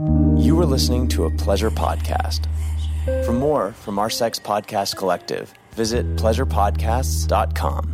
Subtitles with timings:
[0.00, 2.46] You are listening to a pleasure podcast.
[3.26, 7.92] For more from our sex podcast collective, visit pleasurepodcasts.com.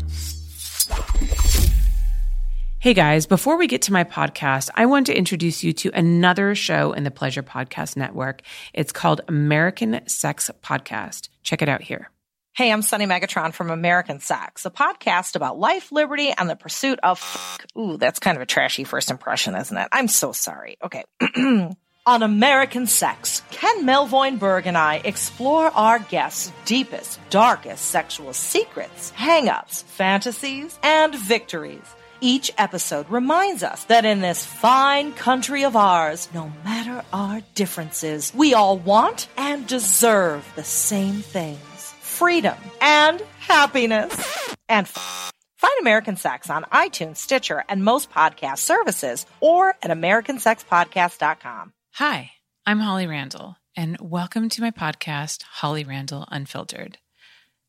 [2.79, 6.54] Hey guys, before we get to my podcast, I want to introduce you to another
[6.54, 8.43] show in the Pleasure Podcast Network.
[8.73, 11.29] It's called American Sex Podcast.
[11.43, 12.13] Check it out here.
[12.54, 17.01] Hey, I'm Sunny Megatron from American Sex, a podcast about life, liberty, and the pursuit
[17.02, 17.19] of.
[17.19, 19.88] F- Ooh, that's kind of a trashy first impression, isn't it?
[19.91, 20.79] I'm so sorry.
[20.84, 21.05] Okay.
[22.07, 29.10] On American Sex, Ken Melvoin Berg and I explore our guests' deepest, darkest sexual secrets,
[29.10, 31.83] hangups, fantasies, and victories.
[32.20, 38.33] Each episode reminds us that in this fine country of ours, no matter our differences,
[38.33, 41.59] we all want and deserve the same things
[42.00, 44.55] freedom and happiness.
[44.69, 51.73] And f- find American Sex on iTunes, Stitcher, and most podcast services or at AmericanSexPodcast.com.
[51.98, 52.32] Hi,
[52.66, 56.98] I'm Holly Randall, and welcome to my podcast, Holly Randall Unfiltered.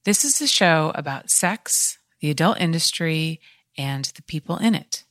[0.03, 3.39] This is a show about sex, the adult industry,
[3.77, 5.05] and the people in it.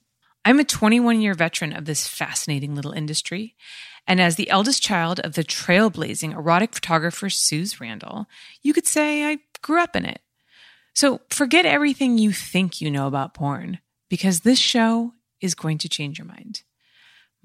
[0.44, 3.56] I'm a 21 year veteran of this fascinating little industry.
[4.06, 8.26] And as the eldest child of the trailblazing erotic photographer Suze Randall,
[8.60, 10.20] you could say I grew up in it.
[10.94, 13.78] So forget everything you think you know about porn,
[14.10, 16.64] because this show is going to change your mind.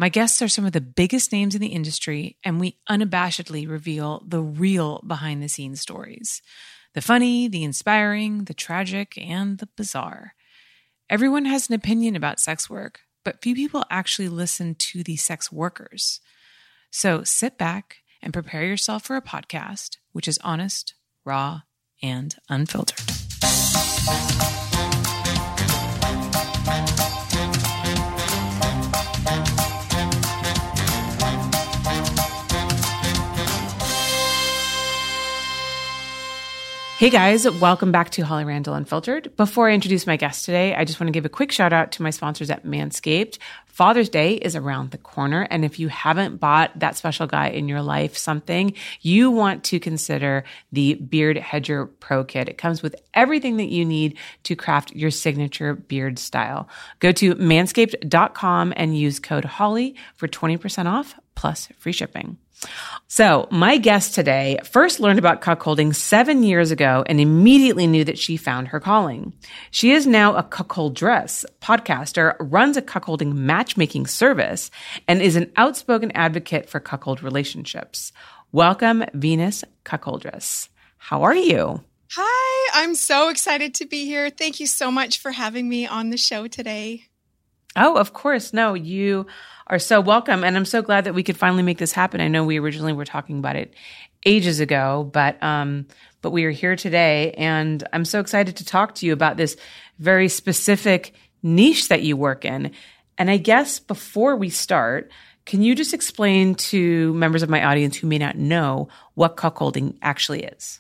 [0.02, 4.24] My guests are some of the biggest names in the industry, and we unabashedly reveal
[4.28, 6.42] the real behind the scenes stories
[6.96, 10.34] the funny, the inspiring, the tragic, and the bizarre.
[11.08, 15.52] Everyone has an opinion about sex work, but few people actually listen to the sex
[15.52, 16.20] workers.
[16.90, 21.62] So sit back and prepare yourself for a podcast which is honest, raw,
[22.02, 22.98] and unfiltered.
[37.02, 39.36] Hey guys, welcome back to Holly Randall Unfiltered.
[39.36, 41.94] Before I introduce my guest today, I just want to give a quick shout out
[41.94, 43.40] to my sponsors at Manscaped.
[43.66, 45.48] Father's Day is around the corner.
[45.50, 49.80] And if you haven't bought that special guy in your life something, you want to
[49.80, 52.48] consider the Beard Hedger Pro Kit.
[52.48, 56.70] It comes with everything that you need to craft your signature beard style.
[57.00, 62.38] Go to manscaped.com and use code HOLLY for 20% off plus free shipping.
[63.08, 68.18] So, my guest today first learned about cuckolding seven years ago and immediately knew that
[68.18, 69.34] she found her calling.
[69.70, 74.72] She is now a cuckoldress, podcaster, runs a cuckolding matchmaking service,
[75.10, 78.14] and is an outspoken advocate for cuckold relationships.
[78.54, 80.70] Welcome, Venus Cuckoldress.
[80.98, 81.84] How are you?
[82.12, 84.30] Hi, I'm so excited to be here.
[84.30, 87.11] Thank you so much for having me on the show today.
[87.76, 88.54] Oh, of course.
[88.54, 89.28] No, you
[89.68, 90.44] are so welcome.
[90.44, 92.22] And I'm so glad that we could finally make this happen.
[92.22, 93.74] I know we originally were talking about it
[94.26, 95.88] ages ago, but, um,
[96.22, 99.58] but we are here today and I'm so excited to talk to you about this
[99.98, 102.72] very specific niche that you work in.
[103.18, 105.10] And I guess before we start,
[105.46, 109.96] can you just explain to members of my audience who may not know what cuckolding
[110.02, 110.80] actually is?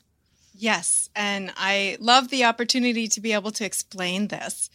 [0.53, 1.09] Yes.
[1.15, 4.69] And I love the opportunity to be able to explain this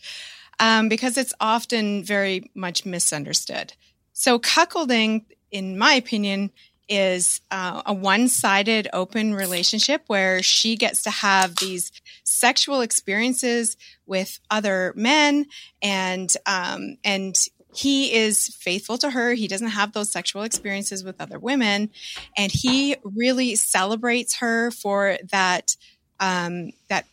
[0.58, 3.74] um, because it's often very much misunderstood.
[4.12, 6.50] So, cuckolding, in my opinion,
[6.88, 11.90] is uh, a one sided open relationship where she gets to have these
[12.24, 15.46] sexual experiences with other men
[15.82, 17.36] and, um, and,
[17.74, 19.34] he is faithful to her.
[19.34, 21.90] He doesn't have those sexual experiences with other women,
[22.34, 25.76] and he really celebrates her for that
[26.18, 27.04] um, that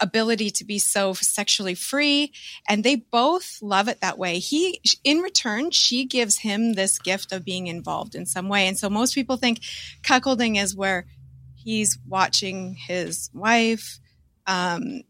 [0.00, 2.32] ability to be so sexually free
[2.68, 4.38] and they both love it that way.
[4.38, 8.66] He in return she gives him this gift of being involved in some way.
[8.66, 9.60] And so most people think
[10.02, 11.06] cuckolding is where
[11.54, 14.00] he's watching his wife
[14.46, 15.02] um,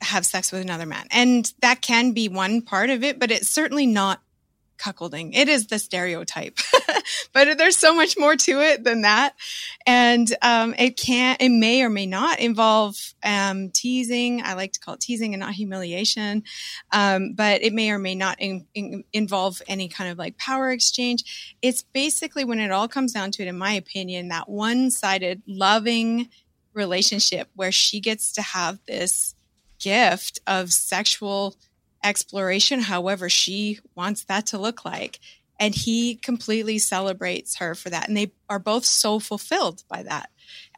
[0.00, 1.06] have sex with another man.
[1.10, 4.20] And that can be one part of it but it's certainly not
[4.82, 5.30] cuckolding.
[5.34, 6.58] It is the stereotype,
[7.32, 9.34] but there's so much more to it than that.
[9.86, 14.42] And um, it can, it may or may not involve um, teasing.
[14.42, 16.44] I like to call it teasing and not humiliation.
[16.92, 20.70] Um, but it may or may not in, in, involve any kind of like power
[20.70, 21.56] exchange.
[21.62, 25.42] It's basically when it all comes down to it, in my opinion, that one sided
[25.46, 26.28] loving
[26.74, 29.34] relationship where she gets to have this
[29.78, 31.56] gift of sexual
[32.02, 35.20] exploration, however she wants that to look like.
[35.62, 38.08] And he completely celebrates her for that.
[38.08, 40.28] And they are both so fulfilled by that.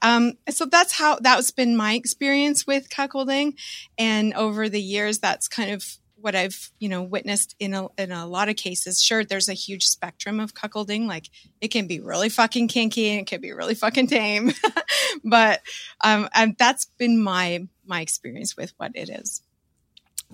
[0.02, 3.54] Um, so that's how that's been my experience with cuckolding.
[3.96, 8.12] And over the years, that's kind of what I've you know witnessed in a in
[8.12, 9.02] a lot of cases.
[9.02, 11.06] Sure, there's a huge spectrum of cuckolding.
[11.06, 11.30] Like
[11.62, 14.52] it can be really fucking kinky and it can be really fucking tame,
[15.24, 15.62] but
[16.04, 16.28] um,
[16.58, 19.40] that's been my my experience with what it is.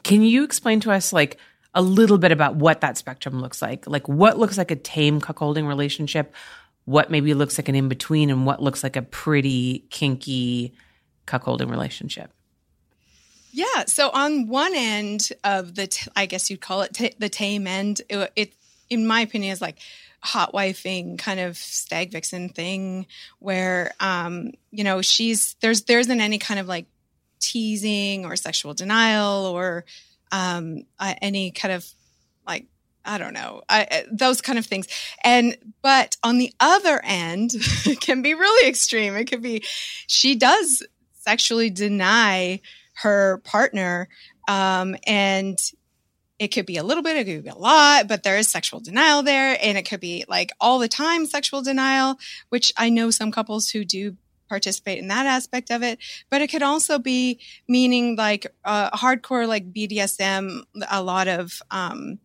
[0.03, 1.39] Can you explain to us like
[1.75, 3.87] a little bit about what that spectrum looks like?
[3.87, 6.35] Like what looks like a tame cuckolding relationship,
[6.85, 10.75] what maybe looks like an in between, and what looks like a pretty kinky
[11.27, 12.33] cuckolding relationship?
[13.53, 13.85] Yeah.
[13.87, 17.67] So on one end of the, t- I guess you'd call it t- the tame
[17.67, 18.53] end, it, it,
[18.89, 19.79] in my opinion, is like
[20.21, 23.07] hot wifing kind of stag vixen thing
[23.39, 26.87] where, um, you know, she's, there's, there isn't any kind of like
[27.39, 29.85] teasing or sexual denial or,
[30.31, 31.87] um, uh, any kind of
[32.47, 32.67] like,
[33.05, 34.87] I don't know, I, those kind of things.
[35.25, 37.53] And, but on the other end,
[38.01, 39.17] can be really extreme.
[39.17, 39.63] It could be,
[40.07, 42.61] she does sexually deny
[43.03, 44.09] her partner.
[44.49, 45.59] Um, and
[46.39, 48.81] it could be a little bit, it could be a lot, but there is sexual
[48.81, 49.59] denial there.
[49.63, 52.19] And it could be like all the time sexual denial,
[52.49, 54.17] which I know some couples who do
[54.51, 55.99] participate in that aspect of it.
[56.29, 62.19] But it could also be meaning like uh, hardcore, like BDSM, a lot of, um,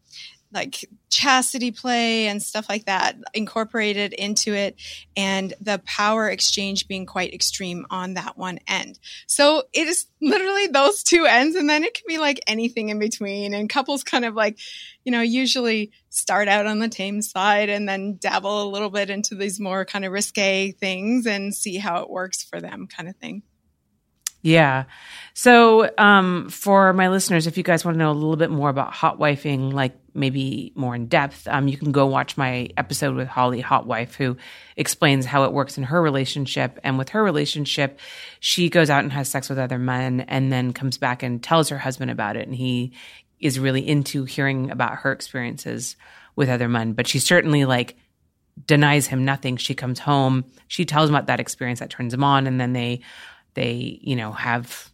[0.55, 4.75] like chastity play and stuff like that incorporated into it
[5.15, 8.97] and the power exchange being quite extreme on that one end.
[9.27, 12.97] So it is literally those two ends and then it can be like anything in
[12.97, 14.57] between and couples kind of like,
[15.03, 19.09] you know, usually start out on the tame side and then dabble a little bit
[19.09, 23.09] into these more kind of risque things and see how it works for them kind
[23.09, 23.43] of thing.
[24.45, 24.83] Yeah.
[25.33, 28.69] So, um, for my listeners, if you guys want to know a little bit more
[28.69, 33.15] about hot wifing, like maybe more in depth, um, you can go watch my episode
[33.15, 34.37] with Holly Hotwife, who
[34.77, 36.79] explains how it works in her relationship.
[36.83, 37.99] And with her relationship,
[38.39, 41.69] she goes out and has sex with other men and then comes back and tells
[41.69, 42.45] her husband about it.
[42.45, 42.93] And he
[43.39, 45.95] is really into hearing about her experiences
[46.35, 46.93] with other men.
[46.93, 47.95] But she certainly like
[48.67, 49.57] denies him nothing.
[49.57, 52.73] She comes home, she tells him about that experience that turns him on, and then
[52.73, 53.01] they
[53.55, 54.91] they, you know, have,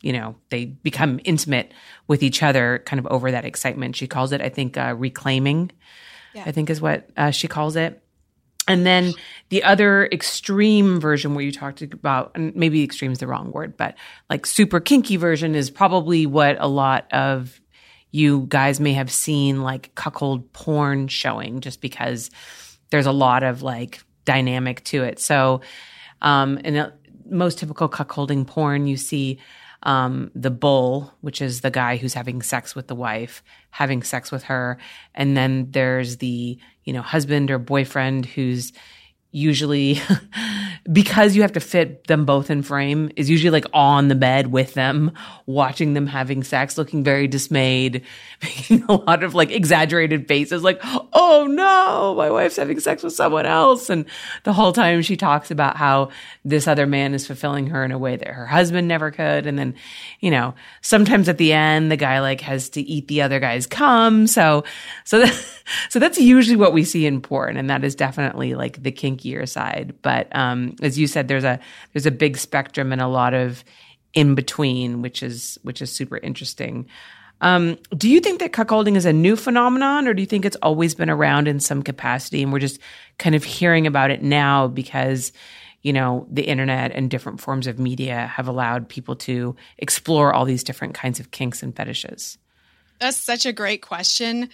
[0.00, 1.72] you know, they become intimate
[2.08, 3.96] with each other kind of over that excitement.
[3.96, 5.70] She calls it, I think, uh, reclaiming,
[6.34, 6.44] yeah.
[6.46, 8.00] I think is what uh, she calls it.
[8.66, 9.12] And then
[9.50, 13.76] the other extreme version where you talked about, and maybe extreme is the wrong word,
[13.76, 13.94] but
[14.30, 17.60] like super kinky version is probably what a lot of
[18.10, 22.30] you guys may have seen like cuckold porn showing just because
[22.90, 25.18] there's a lot of like dynamic to it.
[25.18, 25.60] So,
[26.22, 26.92] um, and
[27.28, 29.38] most typical cuckolding porn, you see
[29.84, 34.32] um, the bull, which is the guy who's having sex with the wife, having sex
[34.32, 34.78] with her,
[35.14, 38.72] and then there's the you know husband or boyfriend who's
[39.30, 40.00] usually
[40.92, 44.52] because you have to fit them both in frame is usually like on the bed
[44.52, 45.10] with them
[45.46, 48.04] watching them having sex looking very dismayed
[48.42, 50.80] making a lot of like exaggerated faces like
[51.12, 53.90] oh no my wife's having sex with someone else.
[53.90, 54.04] And
[54.44, 56.10] the whole time she talks about how
[56.44, 59.46] this other man is fulfilling her in a way that her husband never could.
[59.46, 59.74] And then
[60.20, 63.66] you know sometimes at the end the guy like has to eat the other guy's
[63.66, 64.26] cum.
[64.26, 64.64] So
[65.04, 67.56] so that, so that's usually what we see in porn.
[67.56, 69.94] And that is definitely like the kinky gear side.
[70.02, 71.58] But um, as you said, there's a
[71.92, 73.64] there's a big spectrum and a lot of
[74.14, 76.86] in between, which is which is super interesting.
[77.40, 80.56] Um, do you think that cuckolding is a new phenomenon, or do you think it's
[80.62, 82.80] always been around in some capacity, and we're just
[83.18, 85.32] kind of hearing about it now because
[85.82, 90.44] you know the internet and different forms of media have allowed people to explore all
[90.44, 92.38] these different kinds of kinks and fetishes?
[93.00, 94.48] That's such a great question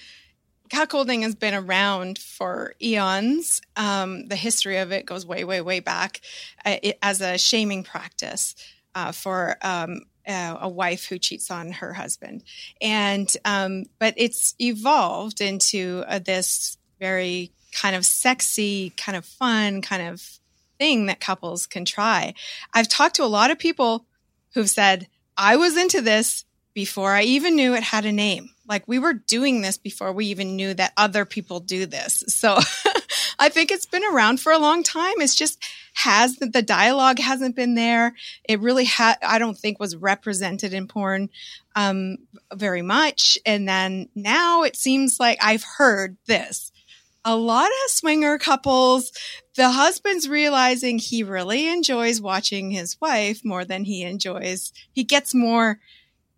[0.71, 3.61] cuckolding has been around for eons.
[3.77, 6.21] Um, the history of it goes way, way, way back
[6.65, 8.55] uh, it, as a shaming practice
[8.95, 12.45] uh, for um, uh, a wife who cheats on her husband.
[12.81, 19.83] And, um, but it's evolved into uh, this very kind of sexy, kind of fun,
[19.83, 20.41] kind of
[20.79, 22.35] thing that couples can try.
[22.73, 24.07] I've talked to a lot of people
[24.55, 28.51] who've said, I was into this before I even knew it had a name.
[28.67, 32.23] Like we were doing this before we even knew that other people do this.
[32.29, 32.59] So
[33.39, 35.15] I think it's been around for a long time.
[35.19, 38.15] It's just has the dialogue hasn't been there.
[38.49, 41.31] It really had, I don't think was represented in porn,
[41.75, 42.19] um,
[42.55, 43.39] very much.
[43.45, 46.71] And then now it seems like I've heard this.
[47.25, 49.13] A lot of swinger couples,
[49.55, 55.35] the husband's realizing he really enjoys watching his wife more than he enjoys, he gets
[55.35, 55.81] more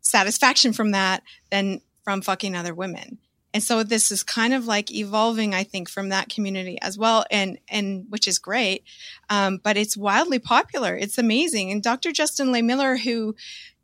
[0.03, 3.19] satisfaction from that than from fucking other women.
[3.55, 7.25] And so this is kind of like evolving, I think, from that community as well,
[7.31, 8.85] and and which is great.
[9.29, 10.97] Um, but it's wildly popular.
[10.97, 11.71] It's amazing.
[11.71, 12.13] And Dr.
[12.13, 13.35] Justin Lehmiller, who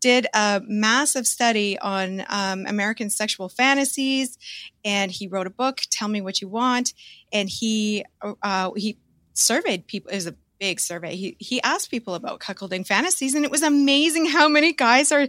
[0.01, 4.39] did a massive study on um, American sexual fantasies,
[4.85, 6.95] and he wrote a book, "Tell Me What You Want,"
[7.31, 8.05] and he
[8.43, 8.97] uh, he
[9.35, 10.11] surveyed people.
[10.11, 11.15] It was a big survey.
[11.17, 15.29] He he asked people about cuckolding fantasies, and it was amazing how many guys are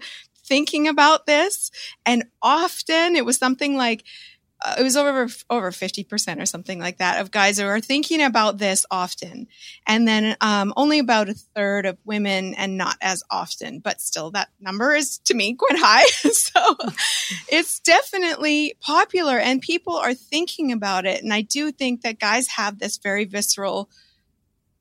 [0.50, 1.72] thinking about this.
[2.06, 4.04] And often it was something like
[4.62, 8.22] uh, it was over over 50% or something like that of guys who are thinking
[8.22, 9.48] about this often
[9.88, 14.32] and then um, only about a third of women and not as often but still
[14.32, 16.76] that number is to me quite high so
[17.48, 22.48] it's definitely popular and people are thinking about it and i do think that guys
[22.48, 23.90] have this very visceral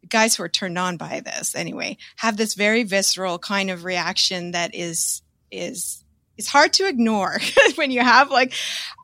[0.08, 4.50] guys who are turned on by this anyway have this very visceral kind of reaction
[4.50, 6.04] that is is
[6.36, 7.38] it's hard to ignore
[7.74, 8.54] when you have like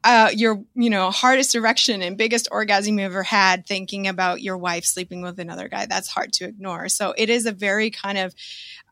[0.05, 4.57] uh, your you know hardest erection and biggest orgasm you ever had thinking about your
[4.57, 5.87] wife sleeping with another guy.
[5.87, 6.89] That's hard to ignore.
[6.89, 8.35] So it is a very kind of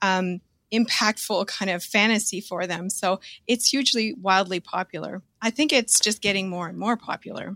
[0.03, 0.41] um,
[0.73, 2.91] impactful kind of fantasy for them.
[2.91, 5.23] So it's hugely wildly popular.
[5.41, 7.55] I think it's just getting more and more popular.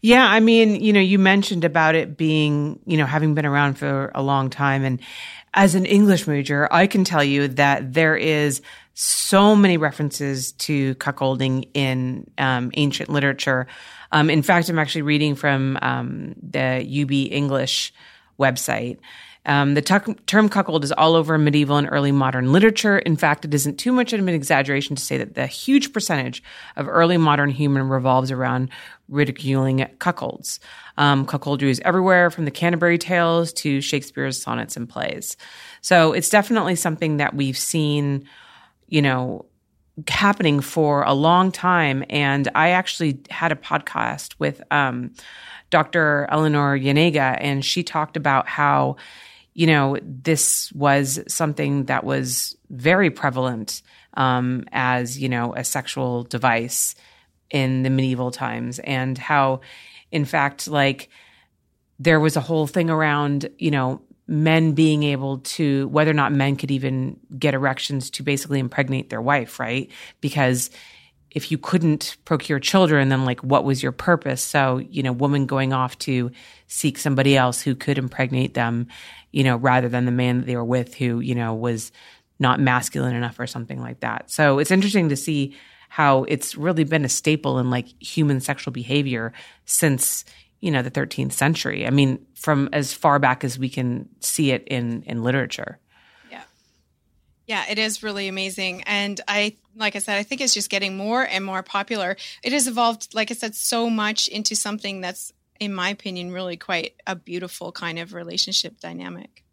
[0.00, 3.74] Yeah, I mean, you know, you mentioned about it being, you know, having been around
[3.74, 5.00] for a long time and
[5.56, 8.60] as an English major, I can tell you that there is
[8.92, 13.66] so many references to cuckolding in um, ancient literature.
[14.12, 17.92] Um, in fact, I'm actually reading from um, the UB English
[18.38, 18.98] website.
[19.46, 22.98] Um, the t- term cuckold is all over medieval and early modern literature.
[22.98, 26.42] In fact, it isn't too much of an exaggeration to say that the huge percentage
[26.74, 28.70] of early modern human revolves around
[29.08, 30.58] ridiculing cuckolds.
[30.98, 35.36] Um, cuckoldry is everywhere from the Canterbury Tales to Shakespeare's sonnets and plays.
[35.80, 38.26] So it's definitely something that we've seen,
[38.88, 39.46] you know,
[40.08, 42.04] happening for a long time.
[42.10, 45.12] And I actually had a podcast with um,
[45.70, 46.28] Dr.
[46.30, 48.96] Eleanor Janega, and she talked about how
[49.56, 53.80] you know, this was something that was very prevalent
[54.12, 56.94] um, as, you know, a sexual device
[57.48, 59.62] in the medieval times, and how,
[60.16, 61.08] in fact, like
[61.98, 66.32] there was a whole thing around, you know, men being able to, whether or not
[66.32, 69.90] men could even get erections to basically impregnate their wife, right?
[70.20, 70.70] Because
[71.30, 74.42] if you couldn't procure children, then like what was your purpose?
[74.42, 76.32] So, you know, woman going off to
[76.66, 78.88] seek somebody else who could impregnate them
[79.36, 81.92] you know, rather than the man that they were with who, you know, was
[82.38, 84.30] not masculine enough or something like that.
[84.30, 85.54] So it's interesting to see
[85.88, 89.32] how it's really been a staple in like human sexual behavior
[89.64, 90.24] since,
[90.60, 91.86] you know, the 13th century.
[91.86, 95.78] I mean, from as far back as we can see it in in literature.
[96.30, 96.42] Yeah.
[97.46, 98.82] Yeah, it is really amazing.
[98.84, 102.16] And I like I said, I think it's just getting more and more popular.
[102.42, 106.56] It has evolved, like I said, so much into something that's in my opinion, really
[106.56, 109.44] quite a beautiful kind of relationship dynamic.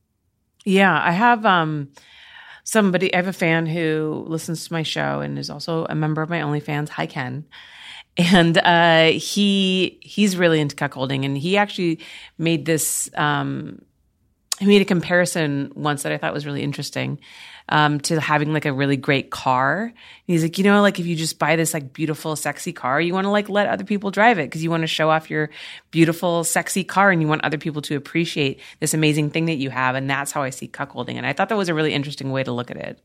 [0.65, 1.89] Yeah, I have um
[2.63, 6.21] somebody I have a fan who listens to my show and is also a member
[6.21, 6.89] of my OnlyFans.
[6.89, 7.45] Hi Ken.
[8.15, 11.99] And uh he he's really into cuckolding and he actually
[12.37, 13.81] made this um
[14.59, 17.19] he made a comparison once that I thought was really interesting
[17.69, 19.83] um, to having like a really great car.
[19.83, 19.93] And
[20.25, 23.13] he's like, you know, like if you just buy this like beautiful, sexy car, you
[23.13, 25.49] want to like let other people drive it because you want to show off your
[25.91, 29.69] beautiful, sexy car and you want other people to appreciate this amazing thing that you
[29.69, 29.95] have.
[29.95, 31.15] And that's how I see cuckolding.
[31.15, 32.99] And I thought that was a really interesting way to look at it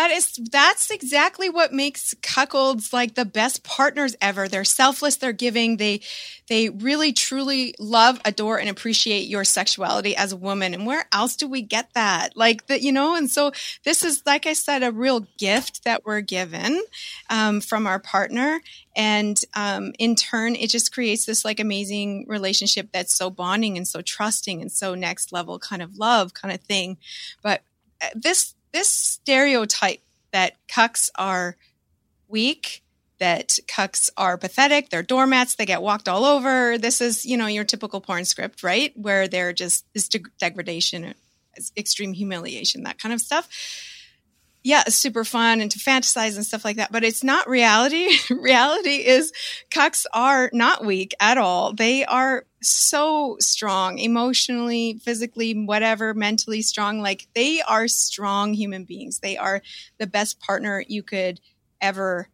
[0.00, 4.48] that is that's exactly what makes cuckolds like the best partners ever.
[4.48, 6.00] They're selfless they're giving they
[6.48, 10.72] they really truly love adore and appreciate your sexuality as a woman.
[10.72, 12.34] And where else do we get that?
[12.34, 13.52] Like that you know and so
[13.84, 16.80] this is like i said a real gift that we're given
[17.28, 18.62] um, from our partner.
[18.96, 23.86] And um, in turn it just creates this like amazing relationship that's so bonding and
[23.86, 26.96] so trusting and so next level kind of love kind of thing.
[27.42, 27.60] But
[28.00, 30.00] uh, this this stereotype
[30.32, 31.56] that cucks are
[32.28, 32.82] weak,
[33.18, 36.78] that cucks are pathetic, they're doormats, they get walked all over.
[36.78, 38.96] This is, you know, your typical porn script, right?
[38.96, 40.08] Where they're just this
[40.38, 41.14] degradation,
[41.76, 43.48] extreme humiliation, that kind of stuff
[44.62, 46.92] yeah, super fun and to fantasize and stuff like that.
[46.92, 48.08] But it's not reality.
[48.30, 49.32] reality is
[49.70, 51.72] cucks are not weak at all.
[51.72, 57.00] They are so strong, emotionally, physically, whatever, mentally strong.
[57.00, 59.20] Like they are strong human beings.
[59.20, 59.62] They are
[59.98, 61.40] the best partner you could
[61.80, 62.28] ever,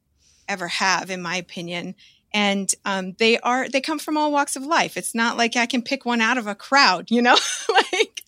[0.49, 1.95] ever have, in my opinion.
[2.35, 4.97] And um, they are, they come from all walks of life.
[4.97, 7.37] It's not like I can pick one out of a crowd, you know,
[7.73, 8.23] like,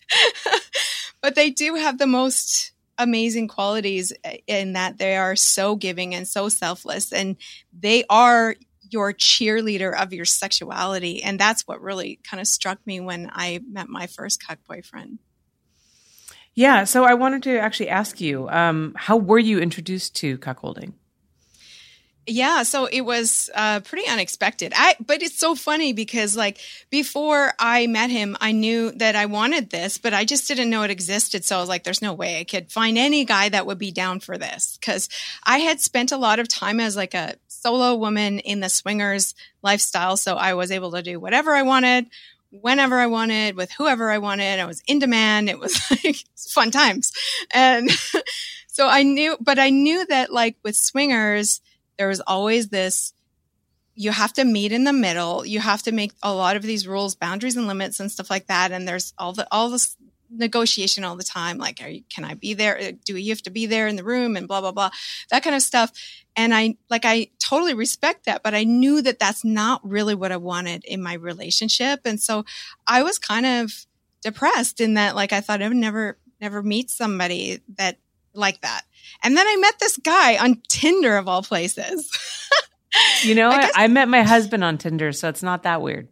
[1.21, 4.13] but they do have the most amazing qualities
[4.45, 7.37] in that they are so giving and so selfless and
[7.73, 8.55] they are
[8.91, 13.59] your cheerleader of your sexuality and that's what really kind of struck me when i
[13.71, 15.17] met my first cuck boyfriend
[16.55, 16.83] Yeah.
[16.83, 20.91] So I wanted to actually ask you, um, how were you introduced to cuckolding?
[22.29, 24.71] Yeah, so it was uh, pretty unexpected.
[24.75, 26.59] I, but it's so funny because like
[26.91, 30.83] before I met him, I knew that I wanted this, but I just didn't know
[30.83, 31.43] it existed.
[31.43, 33.91] So I was like, "There's no way I could find any guy that would be
[33.91, 35.09] down for this." Because
[35.43, 39.33] I had spent a lot of time as like a solo woman in the swingers
[39.63, 42.05] lifestyle, so I was able to do whatever I wanted,
[42.51, 44.59] whenever I wanted, with whoever I wanted.
[44.59, 45.49] I was in demand.
[45.49, 47.11] It was like fun times,
[47.51, 47.89] and
[48.67, 49.35] so I knew.
[49.41, 51.61] But I knew that like with swingers
[51.99, 53.13] there was always this
[53.93, 55.45] you have to meet in the middle.
[55.45, 58.47] You have to make a lot of these rules boundaries and limits and stuff like
[58.47, 58.71] that.
[58.71, 59.97] And there's all the all this
[60.31, 61.57] negotiation all the time.
[61.57, 62.79] Like you, can i be there?
[62.79, 64.91] Uh, do you have to be there in the room and blah blah blah
[65.31, 65.91] that kind of stuff.
[66.37, 70.31] And i like i totally respect that but i knew that that's not really what
[70.31, 71.99] i wanted in my relationship.
[72.05, 72.45] And so
[72.87, 73.85] i was kind of
[74.21, 77.97] depressed in that like i thought i would never never meet somebody that
[78.33, 78.83] like that
[79.23, 82.09] and then I met this guy on Tinder of all places.
[83.23, 86.07] you know, I, I, met my husband on Tinder, so it's not that weird.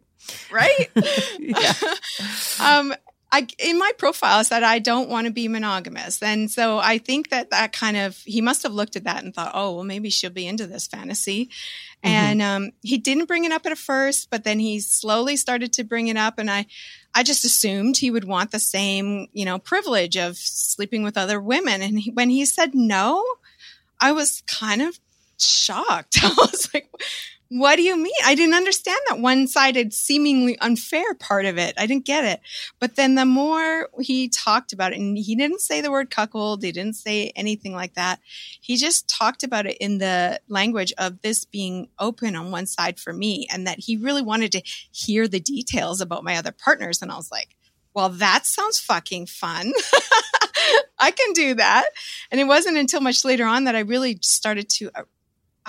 [0.50, 0.90] Right?
[1.38, 1.72] yeah.
[2.60, 2.94] um,
[3.30, 6.22] I, in my profile said I don't want to be monogamous.
[6.22, 9.34] And so I think that that kind of, he must have looked at that and
[9.34, 11.46] thought, oh, well, maybe she'll be into this fantasy.
[11.46, 12.08] Mm-hmm.
[12.08, 15.84] And um, he didn't bring it up at first, but then he slowly started to
[15.84, 16.38] bring it up.
[16.38, 16.66] And I,
[17.14, 21.40] I just assumed he would want the same, you know, privilege of sleeping with other
[21.40, 21.82] women.
[21.82, 23.24] And he, when he said no,
[24.00, 24.98] I was kind of
[25.38, 26.18] shocked.
[26.22, 26.90] I was like,
[27.50, 28.12] what do you mean?
[28.26, 31.74] I didn't understand that one sided, seemingly unfair part of it.
[31.78, 32.40] I didn't get it.
[32.78, 36.62] But then the more he talked about it, and he didn't say the word cuckold,
[36.62, 38.20] he didn't say anything like that.
[38.60, 43.00] He just talked about it in the language of this being open on one side
[43.00, 44.62] for me, and that he really wanted to
[44.92, 47.00] hear the details about my other partners.
[47.00, 47.56] And I was like,
[47.94, 49.72] well, that sounds fucking fun.
[51.00, 51.86] I can do that.
[52.30, 55.02] And it wasn't until much later on that I really started to uh,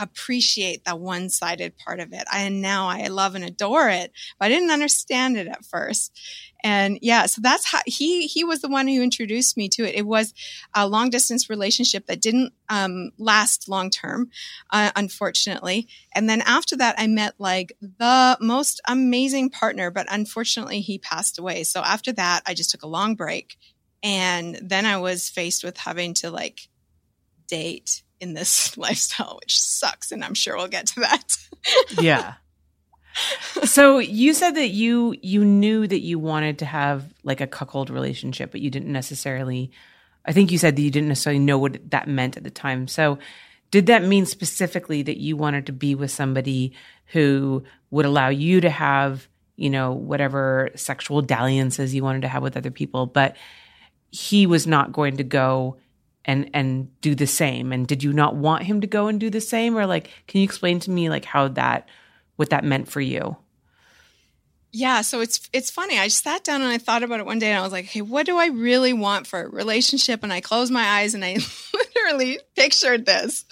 [0.01, 2.24] appreciate the one sided part of it.
[2.32, 6.18] I, and now I love and adore it, but I didn't understand it at first.
[6.63, 9.96] And yeah, so that's how he, he was the one who introduced me to it.
[9.96, 10.33] It was
[10.75, 14.29] a long distance relationship that didn't, um, last long term,
[14.72, 15.88] uh, unfortunately.
[16.14, 21.40] And then after that, I met like the most amazing partner, but unfortunately he passed
[21.40, 21.64] away.
[21.64, 23.57] So after that, I just took a long break.
[24.03, 26.68] And then I was faced with having to like
[27.48, 30.12] date in this lifestyle, which sucks.
[30.12, 31.38] And I'm sure we'll get to that.
[32.01, 32.34] yeah.
[33.66, 37.90] So you said that you you knew that you wanted to have like a cuckold
[37.90, 39.72] relationship, but you didn't necessarily.
[40.25, 42.88] I think you said that you didn't necessarily know what that meant at the time.
[42.88, 43.20] So
[43.72, 46.74] did that mean specifically that you wanted to be with somebody
[47.08, 52.44] who would allow you to have, you know, whatever sexual dalliances you wanted to have
[52.44, 53.36] with other people, but
[54.12, 55.77] he was not going to go
[56.29, 57.74] and and do the same?
[57.74, 59.75] And did you not want him to go and do the same?
[59.75, 61.89] Or like can you explain to me like how that
[62.35, 63.35] what that meant for you?
[64.72, 65.98] Yeah so it's it's funny.
[65.98, 68.01] I sat down and i thought about it one day and i was like hey
[68.01, 70.22] what do i really want for a relationship?
[70.22, 71.37] And i closed my eyes and i
[71.74, 73.46] literally pictured this.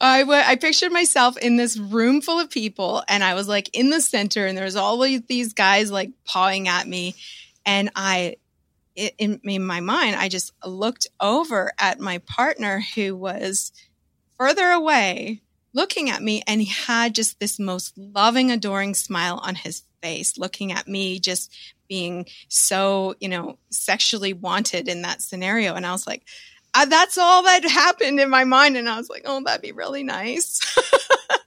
[0.00, 3.70] I, w- I pictured myself in this room full of people and i was like
[3.72, 7.14] in the center and there's all these guys like pawing at me.
[7.64, 8.36] And i
[9.18, 13.72] in, in my mind, I just looked over at my partner who was
[14.38, 15.42] further away
[15.74, 20.38] looking at me and he had just this most loving, adoring smile on his face,
[20.38, 21.54] looking at me, just
[21.88, 25.74] being so, you know, sexually wanted in that scenario.
[25.74, 26.24] And I was like,
[26.74, 28.76] uh, that's all that happened in my mind.
[28.76, 30.60] And I was like, oh, that'd be really nice.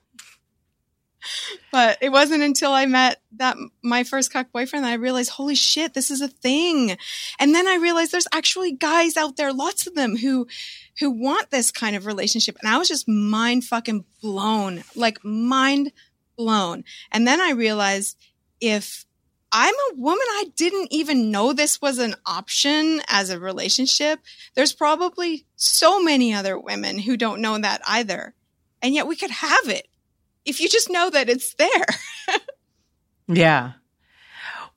[1.71, 5.55] but it wasn't until I met that my first cuck boyfriend that I realized, holy
[5.55, 6.97] shit, this is a thing.
[7.39, 10.47] And then I realized there's actually guys out there, lots of them who
[10.99, 12.57] who want this kind of relationship.
[12.61, 15.91] And I was just mind fucking blown, like mind
[16.37, 16.83] blown.
[17.11, 18.17] And then I realized
[18.59, 19.05] if
[19.51, 24.19] I'm a woman, I didn't even know this was an option as a relationship.
[24.53, 28.33] There's probably so many other women who don't know that either.
[28.81, 29.87] And yet we could have it
[30.45, 32.39] if you just know that it's there.
[33.27, 33.73] yeah.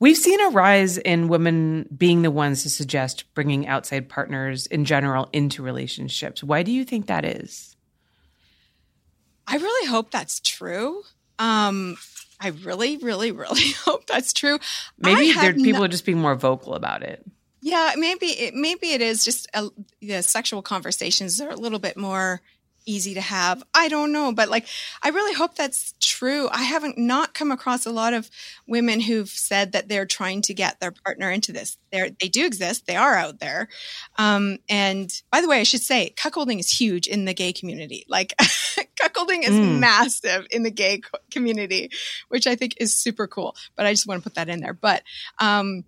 [0.00, 4.84] We've seen a rise in women being the ones to suggest bringing outside partners in
[4.84, 6.42] general into relationships.
[6.42, 7.76] Why do you think that is?
[9.46, 11.02] I really hope that's true.
[11.38, 11.96] Um,
[12.40, 14.58] I really, really, really hope that's true.
[14.98, 17.24] Maybe there, people no- are just being more vocal about it.
[17.62, 19.70] Yeah, maybe it, maybe it is just a,
[20.02, 22.42] the sexual conversations are a little bit more
[22.86, 23.62] easy to have.
[23.74, 24.66] I don't know, but like
[25.02, 26.48] I really hope that's true.
[26.50, 28.30] I haven't not come across a lot of
[28.66, 31.76] women who've said that they're trying to get their partner into this.
[31.90, 32.86] They they do exist.
[32.86, 33.68] They are out there.
[34.16, 38.04] Um, and by the way, I should say cuckolding is huge in the gay community.
[38.08, 38.34] Like
[39.00, 39.78] cuckolding is mm.
[39.78, 41.90] massive in the gay community,
[42.28, 43.56] which I think is super cool.
[43.76, 44.74] But I just want to put that in there.
[44.74, 45.02] But
[45.38, 45.84] um,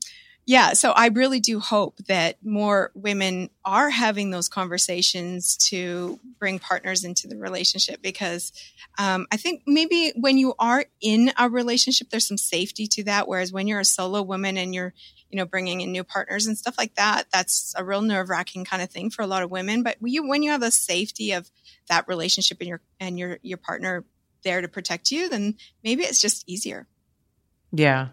[0.48, 6.60] yeah, so I really do hope that more women are having those conversations to bring
[6.60, 8.52] partners into the relationship because
[8.96, 13.26] um, I think maybe when you are in a relationship, there's some safety to that.
[13.26, 14.94] Whereas when you're a solo woman and you're,
[15.30, 18.64] you know, bringing in new partners and stuff like that, that's a real nerve wracking
[18.64, 19.82] kind of thing for a lot of women.
[19.82, 21.50] But you, when you have the safety of
[21.88, 24.04] that relationship and your and your your partner
[24.44, 26.86] there to protect you, then maybe it's just easier.
[27.72, 28.08] Yeah.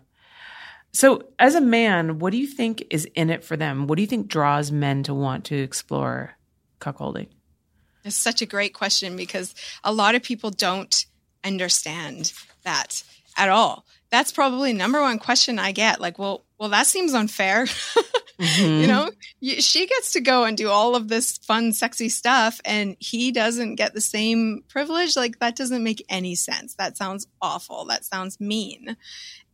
[0.94, 3.88] So, as a man, what do you think is in it for them?
[3.88, 6.36] What do you think draws men to want to explore
[6.80, 7.30] cuckolding?
[8.06, 11.06] It's such a great question because a lot of people don't
[11.44, 12.32] understand
[12.64, 13.04] that
[13.36, 13.86] at all.
[14.12, 16.00] That's probably number one question I get.
[16.00, 17.66] Like, well, well, that seems unfair.
[18.40, 18.64] mm-hmm.
[18.64, 22.96] You know, she gets to go and do all of this fun, sexy stuff, and
[23.00, 25.18] he doesn't get the same privilege.
[25.18, 26.76] Like, that doesn't make any sense.
[26.76, 27.84] That sounds awful.
[27.88, 28.96] That sounds mean.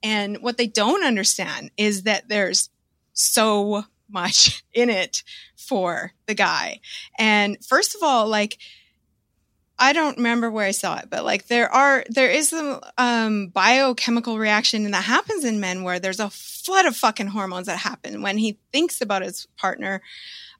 [0.03, 2.69] And what they don't understand is that there's
[3.13, 5.23] so much in it
[5.57, 6.79] for the guy.
[7.17, 8.59] And first of all, like,
[9.79, 13.47] I don't remember where I saw it, but like there are, there is a um,
[13.47, 17.79] biochemical reaction and that happens in men where there's a flood of fucking hormones that
[17.79, 20.01] happen when he thinks about his partner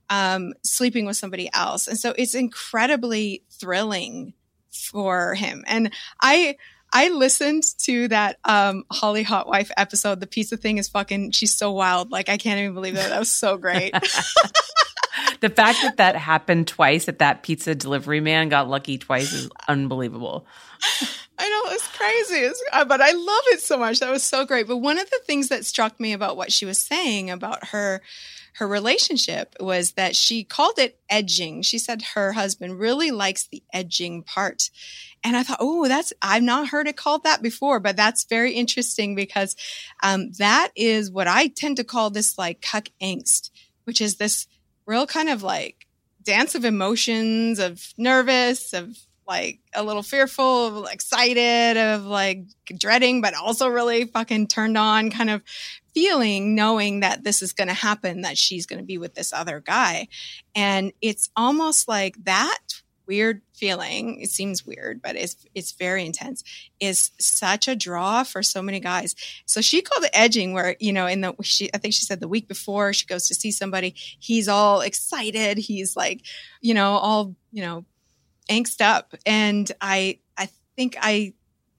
[0.10, 1.88] um, sleeping with somebody else.
[1.88, 4.34] And so it's incredibly thrilling
[4.72, 5.64] for him.
[5.68, 6.56] And I,
[6.92, 10.20] I listened to that um, Holly Hot Wife episode.
[10.20, 11.32] The pizza thing is fucking.
[11.32, 12.12] She's so wild.
[12.12, 13.10] Like I can't even believe that.
[13.10, 13.94] That was so great.
[15.40, 19.50] the fact that that happened twice, that that pizza delivery man got lucky twice, is
[19.68, 20.46] unbelievable.
[21.38, 24.00] I know it's crazy, uh, but I love it so much.
[24.00, 24.68] That was so great.
[24.68, 28.02] But one of the things that struck me about what she was saying about her
[28.60, 31.62] her relationship was that she called it edging.
[31.62, 34.70] She said her husband really likes the edging part.
[35.24, 38.54] And I thought, oh, that's, I've not heard it called that before, but that's very
[38.54, 39.56] interesting because
[40.04, 43.50] um, that is what I tend to call this like cuck angst,
[43.86, 44.46] which is this
[44.90, 45.86] real kind of like
[46.24, 48.98] dance of emotions, of nervous, of
[49.28, 52.40] like a little fearful, of excited, of like
[52.76, 55.44] dreading, but also really fucking turned on kind of
[55.94, 59.32] feeling knowing that this is going to happen, that she's going to be with this
[59.32, 60.08] other guy.
[60.56, 62.58] And it's almost like that
[63.10, 66.44] weird feeling it seems weird but it's it's very intense
[66.80, 69.16] is such a draw for so many guys
[69.48, 72.20] so she called it edging where you know in the she i think she said
[72.20, 76.22] the week before she goes to see somebody he's all excited he's like
[76.62, 77.84] you know all you know
[78.48, 81.34] angst up and i i think i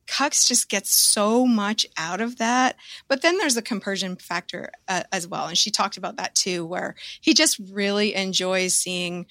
[0.08, 2.74] Cucks just gets so much out of that.
[3.06, 5.46] But then there's a compersion factor uh, as well.
[5.46, 9.26] And she talked about that too, where he just really enjoys seeing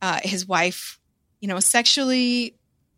[0.00, 0.98] uh, his wife,
[1.40, 2.56] you know, sexually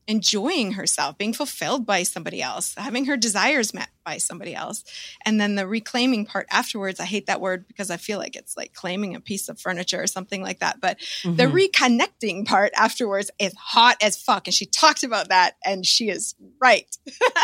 [0.09, 4.83] enjoying herself, being fulfilled by somebody else, having her desires met by somebody else.
[5.27, 8.57] And then the reclaiming part afterwards, I hate that word because I feel like it's
[8.57, 10.81] like claiming a piece of furniture or something like that.
[10.81, 11.37] But mm-hmm.
[11.37, 14.49] the reconnecting part afterwards is hot as fuck.
[14.49, 16.89] And she talked about that and she is right.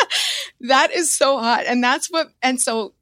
[0.61, 1.65] that is so hot.
[1.67, 2.95] And that's what, and so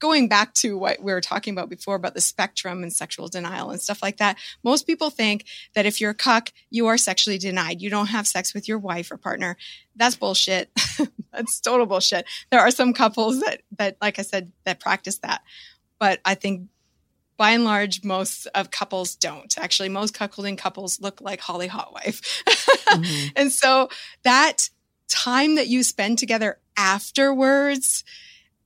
[0.00, 3.70] going back to what we were talking about before about the spectrum and sexual denial
[3.70, 7.38] and stuff like that, most people think that if you're a cuck, you are sexually
[7.38, 7.80] denied.
[7.80, 9.56] You don't have sex with your wife or partner.
[9.94, 10.70] That's bullshit.
[11.32, 12.24] That's total bullshit.
[12.50, 15.42] There are some couples that, that, like I said, that practice that.
[15.98, 16.68] But I think
[17.36, 19.56] by and large, most of couples don't.
[19.58, 22.42] Actually, most cuckolding couples look like Holly Hot Wife.
[22.46, 23.28] mm-hmm.
[23.36, 23.88] And so
[24.24, 24.68] that
[25.08, 28.04] time that you spend together afterwards,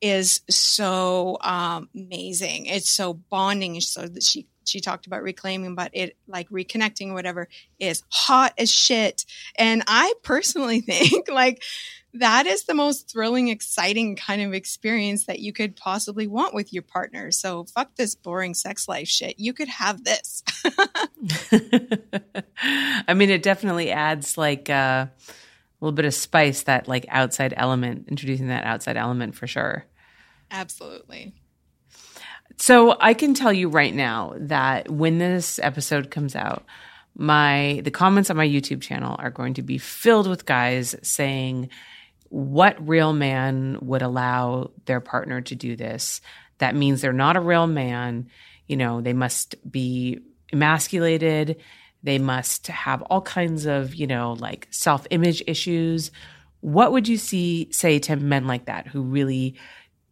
[0.01, 2.67] is so um, amazing.
[2.67, 3.81] It's so bonding.
[3.81, 8.71] So that she she talked about reclaiming, but it like reconnecting whatever is hot as
[8.73, 9.25] shit.
[9.57, 11.63] And I personally think like
[12.15, 16.73] that is the most thrilling, exciting kind of experience that you could possibly want with
[16.73, 17.33] your partner.
[17.33, 19.39] So fuck this boring sex life shit.
[19.39, 20.45] You could have this.
[22.63, 25.07] I mean, it definitely adds like uh,
[25.85, 29.85] little bit of spice, that like outside element, introducing that outside element for sure.
[30.51, 31.35] Absolutely.
[32.57, 36.65] So I can tell you right now that when this episode comes out,
[37.17, 41.69] my the comments on my YouTube channel are going to be filled with guys saying
[42.29, 46.21] what real man would allow their partner to do this.
[46.59, 48.29] That means they're not a real man.
[48.67, 50.21] You know, they must be
[50.53, 51.61] emasculated.
[52.05, 56.11] They must have all kinds of, you know, like self image issues.
[56.61, 59.57] What would you see say to men like that who really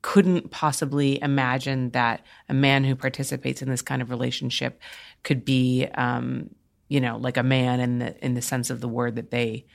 [0.01, 4.81] couldn't possibly imagine that a man who participates in this kind of relationship
[5.23, 6.49] could be, um,
[6.89, 9.67] you know, like a man in the in the sense of the word that they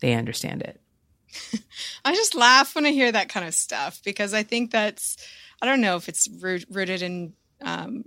[0.00, 0.80] they understand it.
[2.06, 5.18] I just laugh when I hear that kind of stuff because I think that's
[5.60, 8.06] I don't know if it's rooted in um,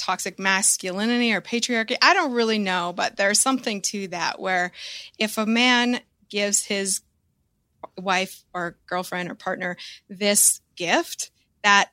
[0.00, 1.96] toxic masculinity or patriarchy.
[2.00, 4.72] I don't really know, but there's something to that where
[5.18, 7.02] if a man gives his
[7.98, 9.76] wife or girlfriend or partner
[10.08, 11.30] this gift,
[11.62, 11.90] that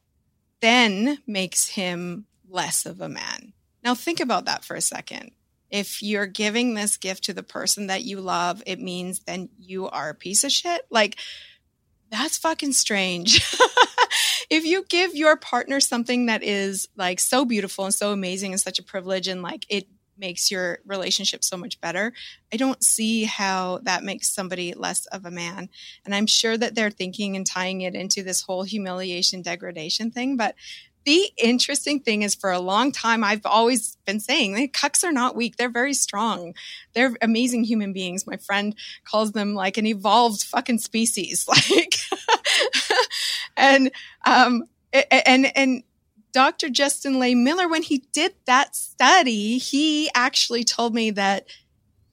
[0.61, 3.53] then makes him less of a man.
[3.83, 5.31] Now, think about that for a second.
[5.69, 9.89] If you're giving this gift to the person that you love, it means then you
[9.89, 10.81] are a piece of shit.
[10.89, 11.17] Like,
[12.09, 13.41] that's fucking strange.
[14.49, 18.61] if you give your partner something that is like so beautiful and so amazing and
[18.61, 22.13] such a privilege and like it makes your relationship so much better,
[22.51, 25.69] I don't see how that makes somebody less of a man.
[26.05, 30.37] And I'm sure that they're thinking and tying it into this whole humiliation degradation thing,
[30.37, 30.55] but
[31.07, 35.11] the interesting thing is for a long time i've always been saying the cucks are
[35.11, 35.57] not weak.
[35.57, 36.55] They're very strong.
[36.93, 38.25] They're amazing human beings.
[38.25, 41.47] My friend calls them like an evolved fucking species.
[41.57, 41.95] Like
[43.57, 43.91] and
[44.25, 44.63] um
[45.11, 45.83] and and
[46.31, 51.47] dr justin Lay lehmiller when he did that study he actually told me that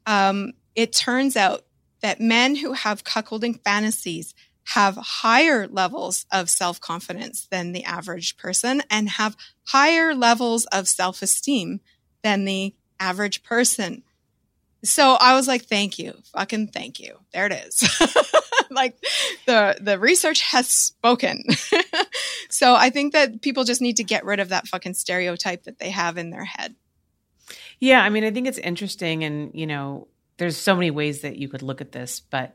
[0.06, 1.64] um it turns out
[2.00, 8.36] that men who have cuckolding fantasies have higher levels of self confidence than the average
[8.36, 11.80] person and have higher levels of self esteem
[12.22, 14.02] than the average person.
[14.82, 16.14] So I was like, thank you.
[16.32, 17.18] Fucking thank you.
[17.32, 17.88] There it is.
[18.70, 18.96] like
[19.46, 21.44] the the research has spoken.
[22.50, 25.78] so I think that people just need to get rid of that fucking stereotype that
[25.78, 26.74] they have in their head.
[27.80, 31.36] Yeah, I mean, I think it's interesting and, you know, there's so many ways that
[31.36, 32.54] you could look at this, but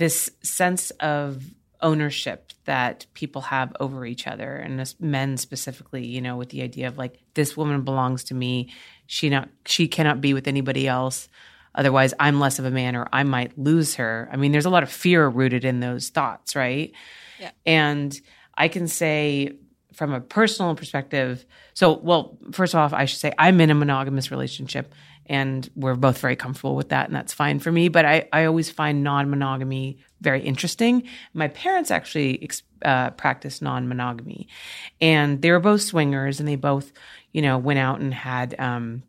[0.00, 1.44] this sense of
[1.82, 6.88] ownership that people have over each other and men specifically you know with the idea
[6.88, 8.70] of like this woman belongs to me.
[9.06, 11.28] She not she cannot be with anybody else.
[11.74, 14.28] Otherwise i'm less of a man or i might lose her.
[14.32, 16.92] I mean there's a lot of fear rooted in those thoughts right?
[17.38, 17.50] Yeah.
[17.64, 18.18] and
[18.54, 19.56] i can say
[19.94, 24.30] from a personal perspective so well first off i should say i'm in a monogamous
[24.30, 24.94] relationship
[25.30, 28.44] and we're both very comfortable with that and that's fine for me but i, I
[28.44, 32.50] always find non-monogamy very interesting my parents actually
[32.82, 34.48] uh, practiced non-monogamy
[35.00, 36.92] and they were both swingers and they both
[37.32, 39.04] you know went out and had um,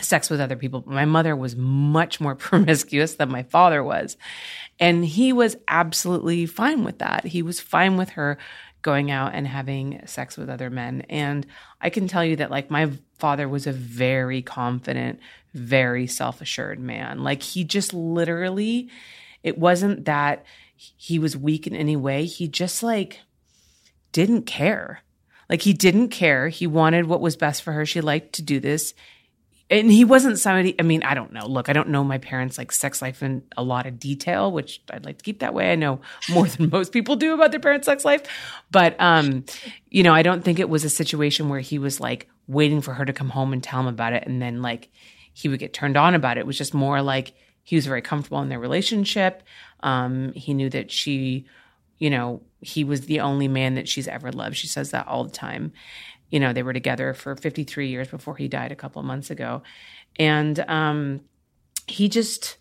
[0.00, 4.16] sex with other people my mother was much more promiscuous than my father was
[4.80, 8.38] and he was absolutely fine with that he was fine with her
[8.82, 11.02] going out and having sex with other men.
[11.08, 11.46] And
[11.80, 15.20] I can tell you that, like, my father was a very confident,
[15.58, 17.22] very self assured man.
[17.22, 18.88] Like, he just literally,
[19.42, 20.44] it wasn't that
[20.74, 22.24] he was weak in any way.
[22.24, 23.20] He just, like,
[24.12, 25.02] didn't care.
[25.50, 26.48] Like, he didn't care.
[26.48, 27.84] He wanted what was best for her.
[27.84, 28.94] She liked to do this
[29.70, 32.58] and he wasn't somebody i mean i don't know look i don't know my parents
[32.58, 35.72] like sex life in a lot of detail which i'd like to keep that way
[35.72, 38.22] i know more than most people do about their parents sex life
[38.70, 39.44] but um
[39.90, 42.94] you know i don't think it was a situation where he was like waiting for
[42.94, 44.90] her to come home and tell him about it and then like
[45.38, 48.02] he would get turned on about it it was just more like he was very
[48.02, 49.42] comfortable in their relationship
[49.80, 51.46] um he knew that she
[51.98, 55.24] you know he was the only man that she's ever loved she says that all
[55.24, 55.72] the time
[56.30, 59.30] you know, they were together for 53 years before he died a couple of months
[59.30, 59.62] ago.
[60.18, 61.20] And um,
[61.86, 62.58] he just,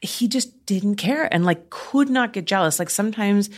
[0.00, 2.78] he just didn't care and like could not get jealous.
[2.78, 3.50] Like sometimes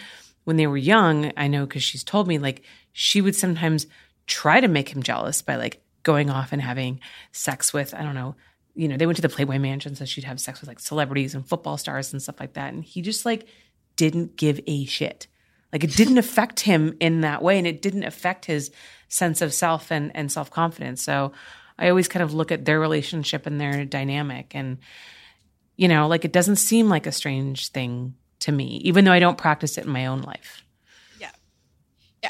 [0.44, 3.86] when they were young, I know because she's told me, like she would sometimes
[4.26, 7.00] try to make him jealous by like going off and having
[7.32, 8.36] sex with, I don't know,
[8.74, 11.34] you know, they went to the Playboy Mansion, so she'd have sex with like celebrities
[11.34, 12.72] and football stars and stuff like that.
[12.72, 13.46] And he just like
[13.96, 15.26] didn't give a shit.
[15.72, 18.70] Like it didn't affect him in that way and it didn't affect his
[19.08, 21.02] sense of self and, and self confidence.
[21.02, 21.32] So
[21.78, 24.78] I always kind of look at their relationship and their dynamic and,
[25.76, 29.18] you know, like it doesn't seem like a strange thing to me, even though I
[29.18, 30.62] don't practice it in my own life.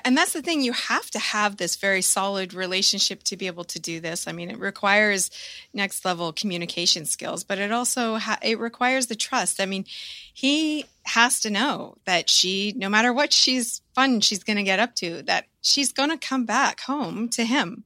[0.04, 0.62] And that's the thing.
[0.62, 4.26] You have to have this very solid relationship to be able to do this.
[4.26, 5.30] I mean, it requires
[5.74, 9.60] next level communication skills, but it also ha- it requires the trust.
[9.60, 9.84] I mean,
[10.32, 14.80] he has to know that she, no matter what she's fun she's going to get
[14.80, 17.84] up to, that she's going to come back home to him,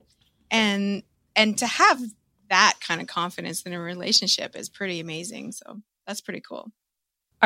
[0.51, 1.03] and
[1.35, 2.01] and to have
[2.51, 5.51] that kind of confidence in a relationship is pretty amazing.
[5.51, 6.71] So that's pretty cool.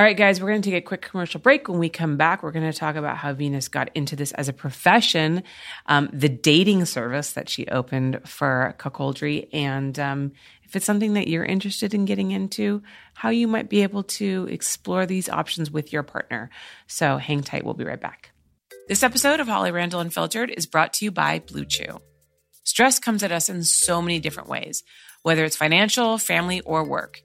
[0.01, 1.69] All right, guys, we're going to take a quick commercial break.
[1.69, 4.49] When we come back, we're going to talk about how Venus got into this as
[4.49, 5.43] a profession,
[5.85, 10.33] um, the dating service that she opened for cuckoldry, and um,
[10.65, 12.83] if it's something that you're interested in getting into,
[13.13, 16.49] how you might be able to explore these options with your partner.
[16.87, 17.67] So hang tight.
[17.67, 18.33] We'll be right back.
[18.89, 22.01] This episode of Holly Randall Unfiltered is brought to you by BlueChew.
[22.65, 24.83] Stress comes at us in so many different ways,
[25.25, 27.21] whether it's financial, family, or work.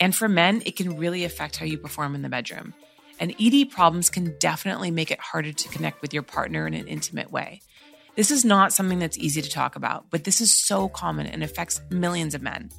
[0.00, 2.72] And for men, it can really affect how you perform in the bedroom.
[3.20, 6.88] And ED problems can definitely make it harder to connect with your partner in an
[6.88, 7.60] intimate way.
[8.16, 11.44] This is not something that's easy to talk about, but this is so common and
[11.44, 12.70] affects millions of men.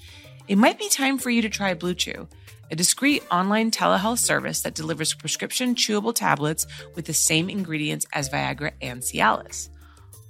[0.47, 2.27] It might be time for you to try BlueChew,
[2.71, 8.29] a discreet online telehealth service that delivers prescription chewable tablets with the same ingredients as
[8.29, 9.69] Viagra and Cialis.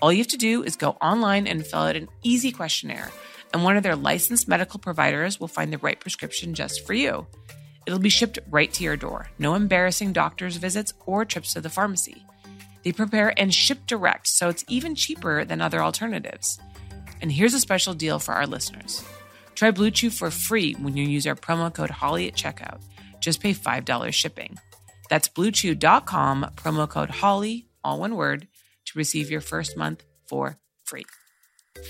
[0.02, 3.12] All you have to do is go online and fill out an easy questionnaire
[3.54, 7.28] and one of their licensed medical providers will find the right prescription just for you.
[7.86, 9.30] It'll be shipped right to your door.
[9.40, 12.26] No embarrassing doctor's visits or trips to the pharmacy.
[12.84, 16.60] They prepare and ship direct, so it's even cheaper than other alternatives.
[17.22, 19.04] And here's a special deal for our listeners.
[19.56, 22.82] Try BlueChew for free when you use our promo code HOLLY at checkout.
[23.20, 24.58] Just pay $5 shipping.
[25.10, 28.48] That's bluechew.com, promo code HOLLY, all one word,
[28.86, 31.06] to receive your first month for free.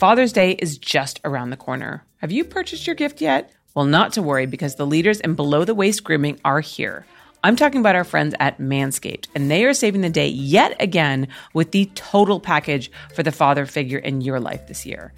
[0.01, 2.03] Father's Day is just around the corner.
[2.17, 3.51] Have you purchased your gift yet?
[3.75, 7.05] Well, not to worry because the leaders in below the waist grooming are here.
[7.43, 11.27] I'm talking about our friends at Manscaped, and they are saving the day yet again
[11.53, 15.13] with the total package for the father figure in your life this year.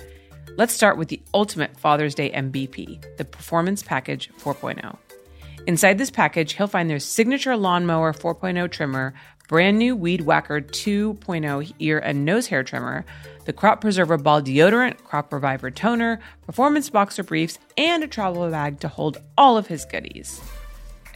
[0.57, 4.97] Let's start with the ultimate Father's Day MVP, the Performance Package 4.0.
[5.65, 9.13] Inside this package, he'll find their signature lawnmower 4.0 trimmer,
[9.47, 13.05] brand new Weed Whacker 2.0 ear and nose hair trimmer,
[13.45, 18.79] the Crop Preserver Ball Deodorant, Crop Reviver Toner, Performance Boxer Briefs, and a travel bag
[18.79, 20.41] to hold all of his goodies.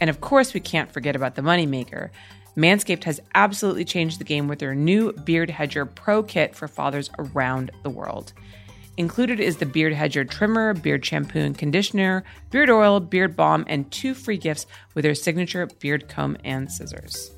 [0.00, 2.10] And of course, we can't forget about the moneymaker.
[2.56, 7.10] Manscaped has absolutely changed the game with their new Beard Hedger Pro Kit for fathers
[7.18, 8.32] around the world.
[8.96, 13.90] Included is the Beard Hedger trimmer, beard shampoo and conditioner, beard oil, beard balm, and
[13.92, 17.30] two free gifts with their signature beard comb and scissors.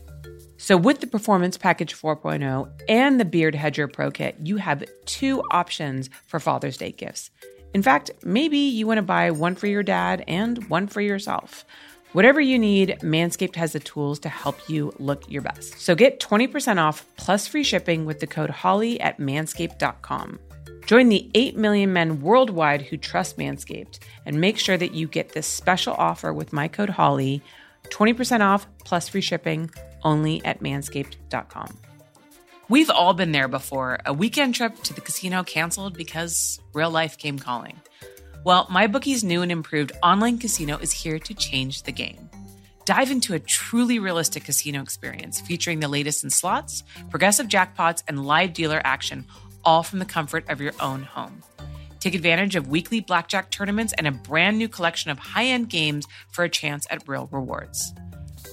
[0.60, 5.42] So, with the Performance Package 4.0 and the Beard Hedger Pro Kit, you have two
[5.50, 7.30] options for Father's Day gifts.
[7.72, 11.64] In fact, maybe you want to buy one for your dad and one for yourself.
[12.12, 15.80] Whatever you need, Manscaped has the tools to help you look your best.
[15.80, 20.38] So get 20% off plus free shipping with the code HOLLY at manscaped.com.
[20.84, 25.32] Join the 8 million men worldwide who trust Manscaped and make sure that you get
[25.32, 27.42] this special offer with my code HOLLY
[27.84, 29.70] 20% off plus free shipping
[30.02, 31.76] only at manscaped.com.
[32.68, 37.18] We've all been there before a weekend trip to the casino canceled because real life
[37.18, 37.80] came calling.
[38.44, 42.30] Well, MyBookie's new and improved online casino is here to change the game.
[42.84, 48.24] Dive into a truly realistic casino experience featuring the latest in slots, progressive jackpots, and
[48.24, 49.26] live dealer action,
[49.64, 51.42] all from the comfort of your own home.
[52.00, 56.06] Take advantage of weekly blackjack tournaments and a brand new collection of high end games
[56.30, 57.92] for a chance at real rewards.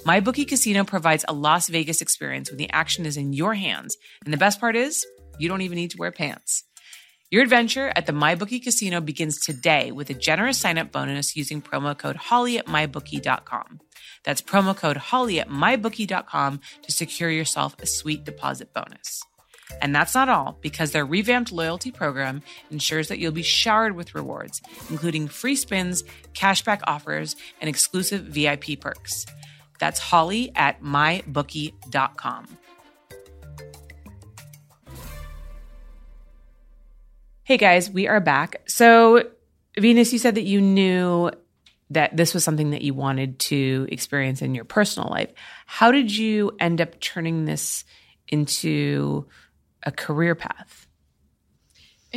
[0.07, 3.97] MyBookie Casino provides a Las Vegas experience when the action is in your hands.
[4.23, 5.05] And the best part is,
[5.37, 6.63] you don't even need to wear pants.
[7.29, 11.61] Your adventure at the MyBookie Casino begins today with a generous sign up bonus using
[11.61, 13.81] promo code HOLLY at MyBookie.com.
[14.23, 19.21] That's promo code HOLLY at MyBookie.com to secure yourself a sweet deposit bonus.
[19.81, 24.15] And that's not all, because their revamped loyalty program ensures that you'll be showered with
[24.15, 29.25] rewards, including free spins, cashback offers, and exclusive VIP perks.
[29.79, 32.57] That's holly at mybookie.com.
[37.43, 38.61] Hey guys, we are back.
[38.67, 39.29] So,
[39.77, 41.31] Venus, you said that you knew
[41.91, 45.31] that this was something that you wanted to experience in your personal life.
[45.65, 47.85] How did you end up turning this
[48.27, 49.27] into
[49.83, 50.86] a career path?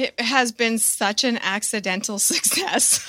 [0.01, 3.09] It has been such an accidental success.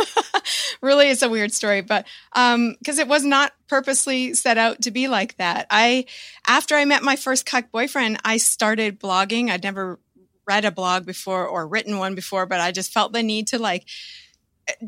[0.81, 4.91] really, it's a weird story, but um, because it was not purposely set out to
[4.91, 5.67] be like that.
[5.69, 6.05] I,
[6.45, 9.49] after I met my first cuck boyfriend, I started blogging.
[9.49, 9.99] I'd never
[10.45, 13.59] read a blog before or written one before, but I just felt the need to
[13.59, 13.85] like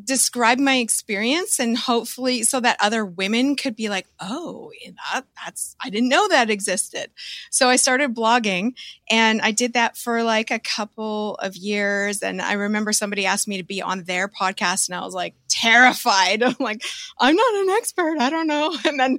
[0.03, 4.71] describe my experience and hopefully so that other women could be like, oh,
[5.11, 7.11] that, that's, I didn't know that existed.
[7.49, 8.73] So I started blogging
[9.09, 12.21] and I did that for like a couple of years.
[12.21, 15.35] And I remember somebody asked me to be on their podcast and I was like
[15.49, 16.43] terrified.
[16.43, 16.83] I'm like,
[17.19, 18.17] I'm not an expert.
[18.19, 18.75] I don't know.
[18.85, 19.17] And then,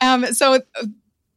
[0.00, 0.60] um, so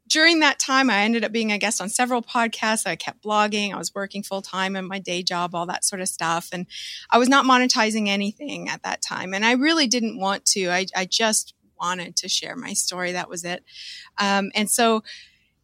[0.08, 2.86] during that time, I ended up being a guest on several podcasts.
[2.86, 3.74] I kept blogging.
[3.74, 6.50] I was working full time in my day job, all that sort of stuff.
[6.52, 6.68] And
[7.10, 9.34] I was not monetizing anything at that time.
[9.34, 10.70] And I really didn't want to.
[10.70, 13.14] I, I just wanted to share my story.
[13.14, 13.64] That was it.
[14.18, 15.04] Um, and so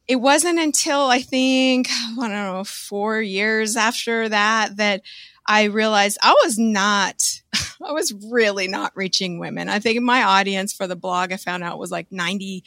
[0.08, 5.02] it wasn't until I think, I don't know, four years after that that
[5.46, 7.42] I realized I was not,
[7.86, 9.70] I was really not reaching women.
[9.70, 12.64] I think my audience for the blog I found out was like 96%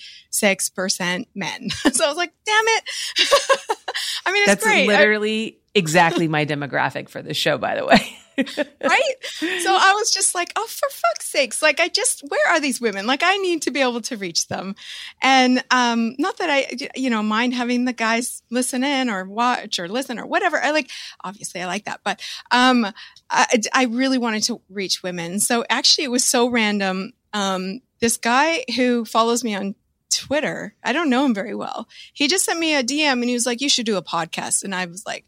[1.34, 1.70] men.
[1.92, 2.84] so I was like, damn it.
[4.26, 4.86] I mean, it's That's great.
[4.86, 8.16] literally exactly my demographic for this show, by the way.
[8.82, 9.14] right?
[9.38, 11.62] So I was just like, oh, for fuck's sakes.
[11.62, 13.06] Like, I just, where are these women?
[13.06, 14.74] Like, I need to be able to reach them.
[15.22, 19.78] And, um, not that I, you know, mind having the guys listen in or watch
[19.78, 20.60] or listen or whatever.
[20.60, 20.90] I like,
[21.22, 22.20] obviously I like that, but,
[22.50, 22.86] um,
[23.30, 25.40] I, I really wanted to reach women.
[25.40, 27.12] So actually it was so random.
[27.32, 29.74] Um, this guy who follows me on
[30.10, 31.88] Twitter, I don't know him very well.
[32.12, 34.62] He just sent me a DM and he was like, you should do a podcast.
[34.62, 35.24] And I was like,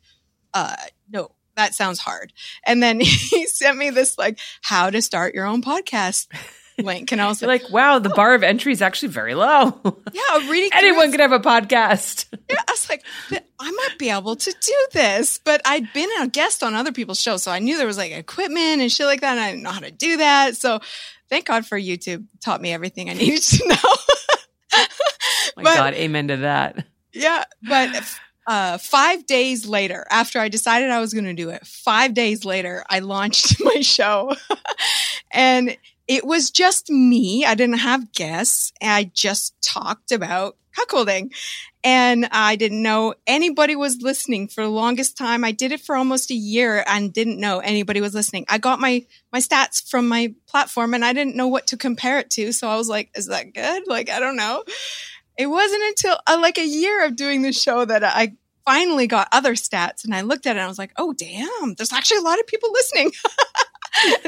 [0.55, 0.77] uh,
[1.11, 2.33] no, that sounds hard.
[2.65, 6.27] And then he sent me this like how to start your own podcast
[6.79, 7.13] link.
[7.13, 8.15] And I was like, wow, the oh.
[8.15, 9.81] bar of entry is actually very low.
[10.13, 12.27] Yeah, reading anyone could have a podcast.
[12.49, 13.03] Yeah, I was like,
[13.59, 15.41] I might be able to do this.
[15.43, 18.13] But I'd been a guest on other people's shows, so I knew there was like
[18.13, 20.57] equipment and shit like that, and I didn't know how to do that.
[20.57, 20.79] So
[21.29, 24.83] thank God for YouTube taught me everything I needed to know.
[25.57, 26.87] My but, God, amen to that.
[27.13, 27.91] Yeah, but
[28.47, 32.45] uh, five days later, after I decided I was going to do it, five days
[32.45, 34.35] later, I launched my show.
[35.31, 35.77] and
[36.07, 37.45] it was just me.
[37.45, 38.73] I didn't have guests.
[38.81, 41.33] I just talked about cuckolding.
[41.83, 45.45] And I didn't know anybody was listening for the longest time.
[45.45, 48.45] I did it for almost a year and didn't know anybody was listening.
[48.49, 52.19] I got my, my stats from my platform and I didn't know what to compare
[52.19, 52.53] it to.
[52.53, 53.85] So I was like, is that good?
[53.87, 54.65] Like, I don't know
[55.39, 59.29] it wasn't until uh, like a year of doing the show that I finally got
[59.33, 62.19] other stats and I looked at it and I was like, oh, damn, there's actually
[62.19, 63.13] a lot of people listening.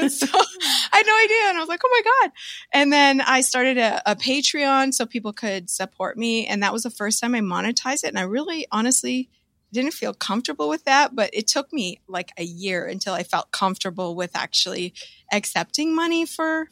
[0.09, 1.49] so I had no idea.
[1.49, 2.31] And I was like, oh my God.
[2.71, 6.47] And then I started a, a, Patreon so people could support me.
[6.47, 8.07] And that was the first time I monetized it.
[8.07, 9.29] And I really honestly
[9.71, 13.51] didn't feel comfortable with that, but it took me like a year until I felt
[13.51, 14.93] comfortable with actually
[15.31, 16.67] accepting money for,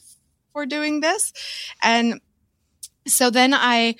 [0.53, 1.33] for doing this.
[1.83, 2.21] And
[3.05, 3.95] so then I,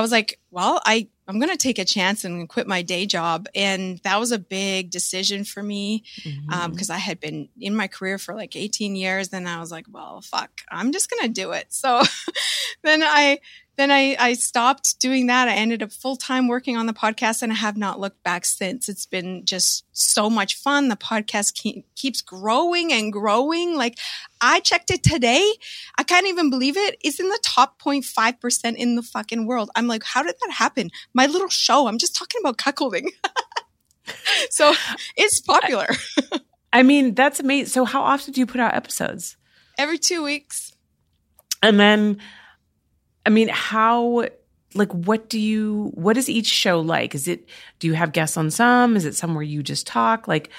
[0.00, 3.04] I was like, well, I, I'm going to take a chance and quit my day
[3.04, 3.48] job.
[3.54, 6.52] And that was a big decision for me because mm-hmm.
[6.52, 9.28] um, I had been in my career for like 18 years.
[9.34, 11.66] And I was like, well, fuck, I'm just going to do it.
[11.68, 12.02] So
[12.82, 13.40] then I
[13.76, 15.48] then I, I stopped doing that.
[15.48, 18.44] I ended up full time working on the podcast and I have not looked back
[18.44, 18.88] since.
[18.88, 20.88] It's been just so much fun.
[20.88, 23.76] The podcast keep, keeps growing and growing.
[23.76, 23.98] Like
[24.40, 25.52] I checked it today.
[25.96, 26.96] I can't even believe it.
[27.02, 29.70] It's in the top 0.5% in the fucking world.
[29.74, 30.90] I'm like, how did that happen?
[31.14, 31.86] My little show.
[31.86, 33.08] I'm just talking about cuckolding.
[34.50, 34.74] so
[35.16, 35.88] it's popular.
[36.72, 37.70] I mean, that's amazing.
[37.70, 39.36] So how often do you put out episodes?
[39.78, 40.72] Every two weeks.
[41.62, 42.20] And then
[43.30, 44.26] I mean, how
[44.74, 47.14] like what do you what is each show like?
[47.14, 48.96] Is it do you have guests on some?
[48.96, 50.26] Is it somewhere you just talk?
[50.26, 50.50] Like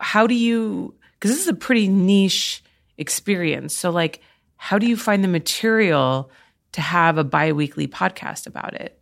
[0.00, 2.62] how do you because this is a pretty niche
[2.98, 3.74] experience.
[3.74, 4.20] So like
[4.56, 6.30] how do you find the material
[6.72, 8.99] to have a bi-weekly podcast about it?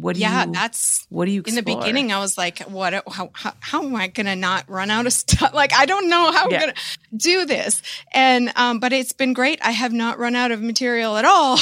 [0.00, 1.58] What do yeah, you, that's what do you explore?
[1.58, 2.12] in the beginning?
[2.12, 2.92] I was like, what?
[2.92, 5.52] How, how, how am I going to not run out of stuff?
[5.56, 6.74] Like, I don't know how I'm going to
[7.16, 7.80] do this.
[8.12, 9.58] And, um, but it's been great.
[9.62, 11.58] I have not run out of material at all.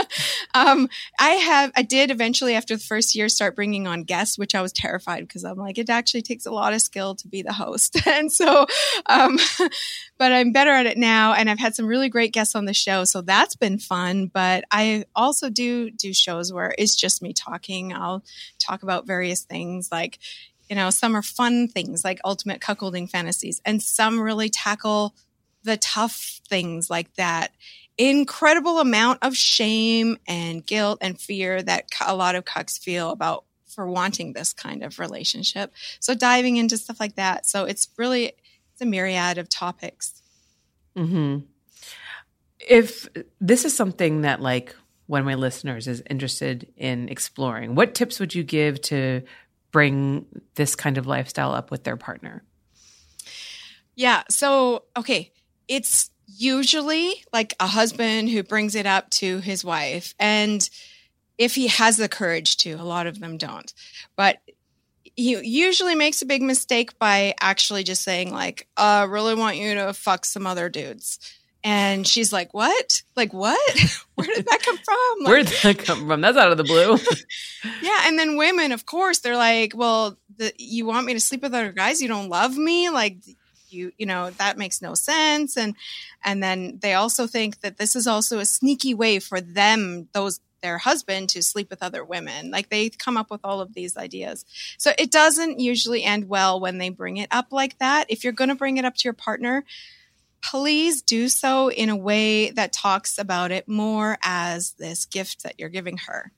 [0.54, 0.88] um,
[1.20, 4.62] I have, I did eventually after the first year start bringing on guests, which I
[4.62, 7.52] was terrified because I'm like, it actually takes a lot of skill to be the
[7.52, 7.96] host.
[8.06, 8.66] and so,
[9.06, 9.38] um,
[10.18, 11.34] but I'm better at it now.
[11.34, 13.04] And I've had some really great guests on the show.
[13.04, 14.26] So that's been fun.
[14.26, 17.92] But I also do do shows where it's just me talking.
[17.92, 18.24] I'll
[18.58, 20.18] talk about various things like,
[20.68, 25.14] you know, some are fun things like ultimate cuckolding fantasies, and some really tackle
[25.62, 27.52] the tough things like that
[27.98, 33.44] incredible amount of shame and guilt and fear that a lot of cucks feel about
[33.66, 35.72] for wanting this kind of relationship.
[35.98, 37.46] So diving into stuff like that.
[37.46, 38.32] So it's really
[38.76, 40.22] it's a myriad of topics.
[40.94, 41.38] hmm
[42.60, 43.08] If
[43.40, 48.20] this is something that like one of my listeners is interested in exploring, what tips
[48.20, 49.22] would you give to
[49.72, 52.42] bring this kind of lifestyle up with their partner?
[53.94, 54.24] Yeah.
[54.28, 55.32] So, okay.
[55.68, 60.14] It's usually like a husband who brings it up to his wife.
[60.18, 60.68] And
[61.38, 63.72] if he has the courage to, a lot of them don't.
[64.16, 64.36] But
[65.16, 69.56] he usually makes a big mistake by actually just saying like, "I uh, really want
[69.56, 71.18] you to fuck some other dudes."
[71.64, 73.02] And she's like, "What?
[73.16, 73.80] Like what?
[74.14, 75.18] Where did that come from?
[75.20, 76.20] Like, Where did that come from?
[76.20, 76.98] That's out of the blue."
[77.82, 81.42] yeah, and then women, of course, they're like, "Well, the, you want me to sleep
[81.42, 82.02] with other guys?
[82.02, 82.90] You don't love me?
[82.90, 83.16] Like,
[83.70, 85.74] you you know that makes no sense and
[86.24, 90.40] and then they also think that this is also a sneaky way for them those
[90.62, 92.50] their husband to sleep with other women.
[92.50, 94.44] Like they come up with all of these ideas.
[94.78, 98.06] So it doesn't usually end well when they bring it up like that.
[98.08, 99.64] If you're going to bring it up to your partner
[100.42, 105.54] please do so in a way that talks about it more as this gift that
[105.58, 106.30] you're giving her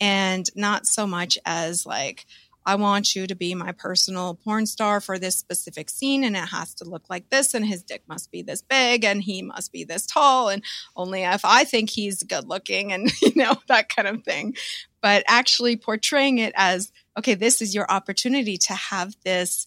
[0.00, 2.26] and not so much as like
[2.66, 6.48] I want you to be my personal porn star for this specific scene and it
[6.48, 9.72] has to look like this and his dick must be this big and he must
[9.72, 10.62] be this tall and
[10.96, 14.54] only if I think he's good looking and you know that kind of thing.
[15.02, 19.66] But actually portraying it as okay, this is your opportunity to have this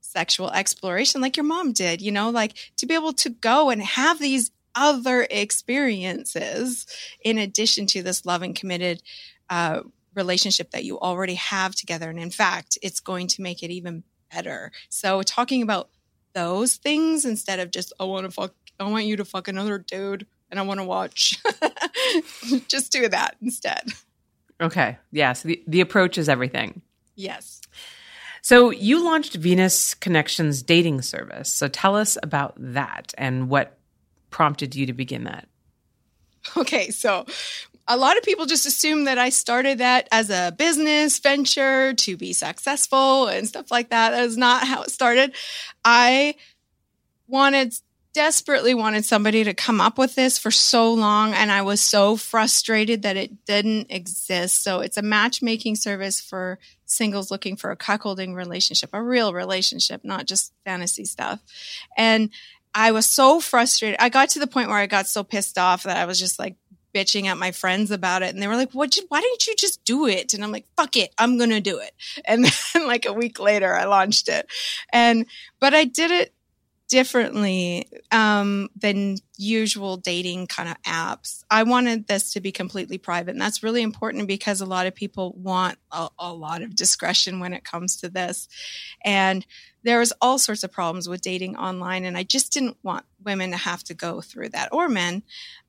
[0.00, 3.82] sexual exploration like your mom did, you know, like to be able to go and
[3.82, 6.86] have these other experiences
[7.22, 9.02] in addition to this loving committed
[9.50, 9.80] uh,
[10.14, 12.08] relationship that you already have together.
[12.10, 14.72] And in fact, it's going to make it even better.
[14.88, 15.90] So talking about
[16.34, 19.78] those things instead of just, I want to fuck, I want you to fuck another
[19.78, 21.40] dude and I want to watch.
[22.68, 23.82] just do that instead.
[24.60, 24.98] Okay.
[25.10, 25.32] Yeah.
[25.32, 26.82] So the, the approach is everything.
[27.14, 27.60] Yes.
[28.42, 31.50] So you launched Venus Connections dating service.
[31.50, 33.78] So tell us about that and what
[34.30, 35.48] prompted you to begin that.
[36.56, 37.24] Okay, so
[37.86, 42.16] a lot of people just assume that I started that as a business venture to
[42.16, 44.10] be successful and stuff like that.
[44.10, 45.34] That is not how it started.
[45.84, 46.36] I
[47.26, 47.74] wanted
[48.14, 52.16] desperately wanted somebody to come up with this for so long and I was so
[52.16, 54.62] frustrated that it didn't exist.
[54.62, 60.02] So it's a matchmaking service for singles looking for a cuckolding relationship, a real relationship,
[60.04, 61.40] not just fantasy stuff.
[61.96, 62.30] And
[62.72, 64.00] I was so frustrated.
[64.00, 66.38] I got to the point where I got so pissed off that I was just
[66.38, 66.56] like
[66.94, 69.84] bitching at my friends about it and they were like what why didn't you just
[69.84, 70.34] do it?
[70.34, 71.92] And i'm like fuck it i'm gonna do it.
[72.26, 74.46] And then like a week later i launched it.
[74.92, 75.26] And
[75.60, 76.32] but i did it
[76.88, 81.44] differently um, than usual dating kind of apps.
[81.50, 84.94] I wanted this to be completely private, and that's really important because a lot of
[84.94, 88.48] people want a, a lot of discretion when it comes to this.
[89.04, 89.46] And
[89.82, 93.50] there was all sorts of problems with dating online, and I just didn't want women
[93.50, 95.22] to have to go through that or men.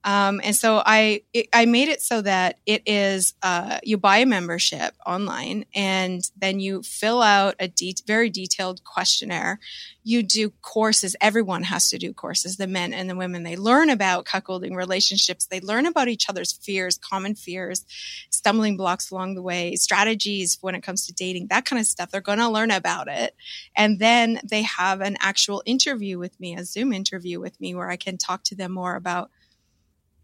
[0.06, 4.18] Um, and so I it, I made it so that it is uh, you buy
[4.18, 9.60] a membership online and then you fill out a de- very detailed questionnaire.
[10.04, 11.16] You do courses.
[11.20, 12.58] Everyone has to do courses.
[12.58, 15.46] The men and the women they learn about cuckolding relationships.
[15.46, 17.86] They learn about each other's fears, common fears,
[18.30, 22.12] stumbling blocks along the way, strategies when it comes to dating, that kind of stuff.
[22.12, 23.36] They're going to learn about it,
[23.76, 27.90] and then they have an actual interview with me, a Zoom interview with me, where
[27.90, 29.32] I can talk to them more about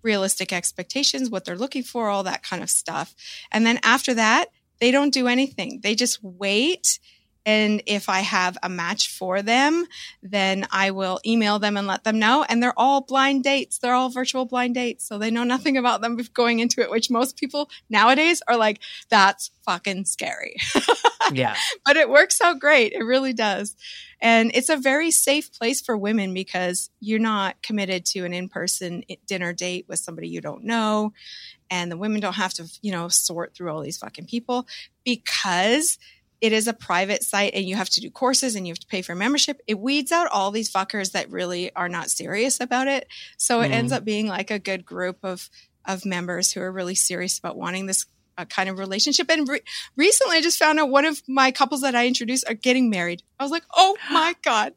[0.04, 3.14] realistic expectations, what they're looking for, all that kind of stuff.
[3.52, 4.48] And then after that,
[4.80, 5.80] they don't do anything.
[5.84, 7.00] They just wait.
[7.46, 9.86] And if I have a match for them,
[10.22, 12.46] then I will email them and let them know.
[12.48, 13.80] And they're all blind dates.
[13.80, 15.08] They're all virtual blind dates.
[15.08, 18.80] So they know nothing about them going into it, which most people nowadays are like,
[19.10, 20.58] that's fucking scary.
[21.32, 21.56] yeah.
[21.86, 22.94] But it works out great.
[22.94, 23.76] It really does.
[24.22, 28.50] And it's a very safe place for women because you're not committed to an in
[28.50, 31.12] person eh, dinner date with somebody you don't know.
[31.72, 34.68] And the women don't have to, you know, sort through all these fucking people
[35.04, 35.98] because
[36.42, 38.88] it is a private site and you have to do courses and you have to
[38.88, 39.62] pay for membership.
[39.68, 43.08] It weeds out all these fuckers that really are not serious about it.
[43.38, 43.76] So it mm.
[43.76, 45.50] ends up being like a good group of
[45.86, 48.06] of members who are really serious about wanting this
[48.38, 49.30] a kind of relationship.
[49.30, 49.62] And re-
[49.96, 53.24] recently, I just found out one of my couples that I introduced are getting married.
[53.39, 54.74] I was like, oh my god.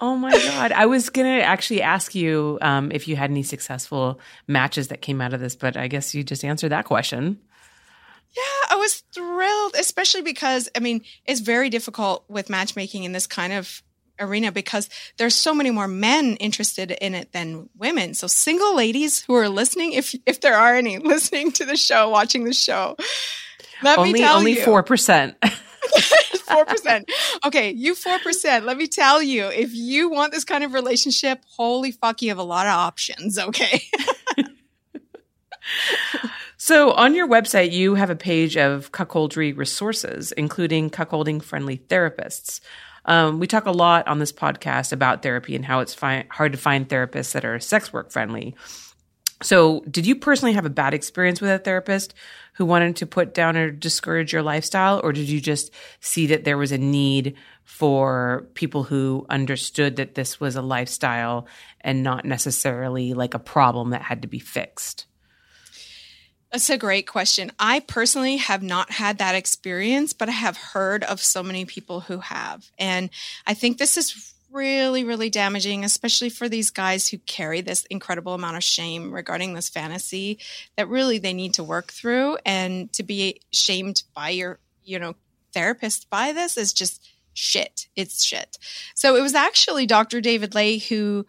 [0.00, 0.72] oh my god!
[0.72, 5.20] I was gonna actually ask you um, if you had any successful matches that came
[5.20, 7.38] out of this, but I guess you just answered that question.
[8.38, 13.26] Yeah, I was thrilled, especially because I mean, it's very difficult with matchmaking in this
[13.26, 13.82] kind of
[14.20, 18.14] arena because there's so many more men interested in it than women.
[18.14, 22.10] So single ladies who are listening, if if there are any listening to the show,
[22.10, 22.96] watching the show,
[23.82, 24.38] let only, me tell you.
[24.38, 25.36] only four percent.
[26.48, 27.10] Four percent.
[27.46, 28.66] Okay, you four percent.
[28.66, 32.38] Let me tell you, if you want this kind of relationship, holy fuck, you have
[32.38, 33.38] a lot of options.
[33.38, 33.82] Okay.
[36.68, 42.60] So, on your website, you have a page of cuckoldry resources, including cuckolding friendly therapists.
[43.06, 46.52] Um, we talk a lot on this podcast about therapy and how it's fi- hard
[46.52, 48.54] to find therapists that are sex work friendly.
[49.42, 52.12] So, did you personally have a bad experience with a therapist
[52.56, 56.44] who wanted to put down or discourage your lifestyle, or did you just see that
[56.44, 61.46] there was a need for people who understood that this was a lifestyle
[61.80, 65.06] and not necessarily like a problem that had to be fixed?
[66.52, 67.52] That's a great question.
[67.58, 72.00] I personally have not had that experience, but I have heard of so many people
[72.00, 72.70] who have.
[72.78, 73.10] And
[73.46, 78.32] I think this is really, really damaging, especially for these guys who carry this incredible
[78.32, 80.38] amount of shame regarding this fantasy
[80.76, 82.38] that really they need to work through.
[82.46, 85.16] And to be shamed by your, you know,
[85.52, 87.88] therapist by this is just shit.
[87.94, 88.58] It's shit.
[88.94, 90.22] So it was actually Dr.
[90.22, 91.26] David Ley who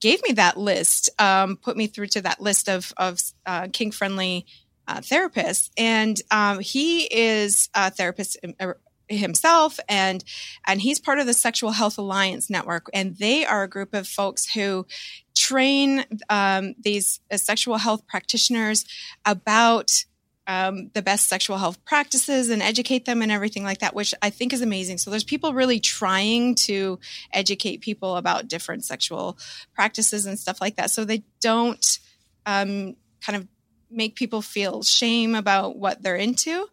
[0.00, 3.92] gave me that list, um, put me through to that list of, of uh, kink
[3.94, 4.46] friendly
[4.90, 5.70] uh, therapists.
[5.78, 8.72] And um, he is a therapist uh,
[9.08, 10.22] himself and
[10.66, 14.06] and he's part of the sexual health alliance network and they are a group of
[14.06, 14.86] folks who
[15.34, 18.84] train um, these uh, sexual health practitioners
[19.26, 20.04] about
[20.46, 24.30] um, the best sexual health practices and educate them and everything like that, which I
[24.30, 24.98] think is amazing.
[24.98, 26.98] So there's people really trying to
[27.32, 29.38] educate people about different sexual
[29.74, 30.90] practices and stuff like that.
[30.90, 31.98] So they don't
[32.46, 33.46] um, kind of
[33.90, 36.68] make people feel shame about what they're into.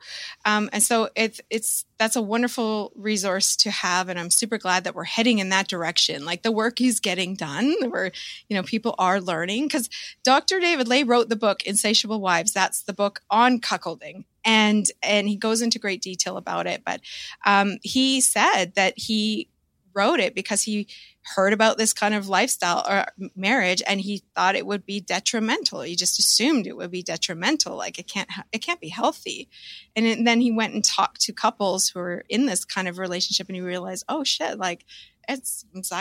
[0.45, 4.09] Um, and so it's, it's, that's a wonderful resource to have.
[4.09, 6.25] And I'm super glad that we're heading in that direction.
[6.25, 8.11] Like the work is getting done where,
[8.47, 9.89] you know, people are learning because
[10.23, 10.59] Dr.
[10.59, 12.53] David Ley wrote the book Insatiable Wives.
[12.53, 14.25] That's the book on cuckolding.
[14.45, 16.83] And, and he goes into great detail about it.
[16.85, 17.01] But,
[17.45, 19.49] um, he said that he
[19.97, 20.87] wrote it because he
[21.35, 25.81] heard about this kind of lifestyle or marriage and he thought it would be detrimental.
[25.81, 29.49] He just assumed it would be detrimental like it can't it can't be healthy.
[29.95, 33.47] And then he went and talked to couples who are in this kind of relationship
[33.47, 34.85] and he realized oh shit like
[35.27, 35.91] it's, it's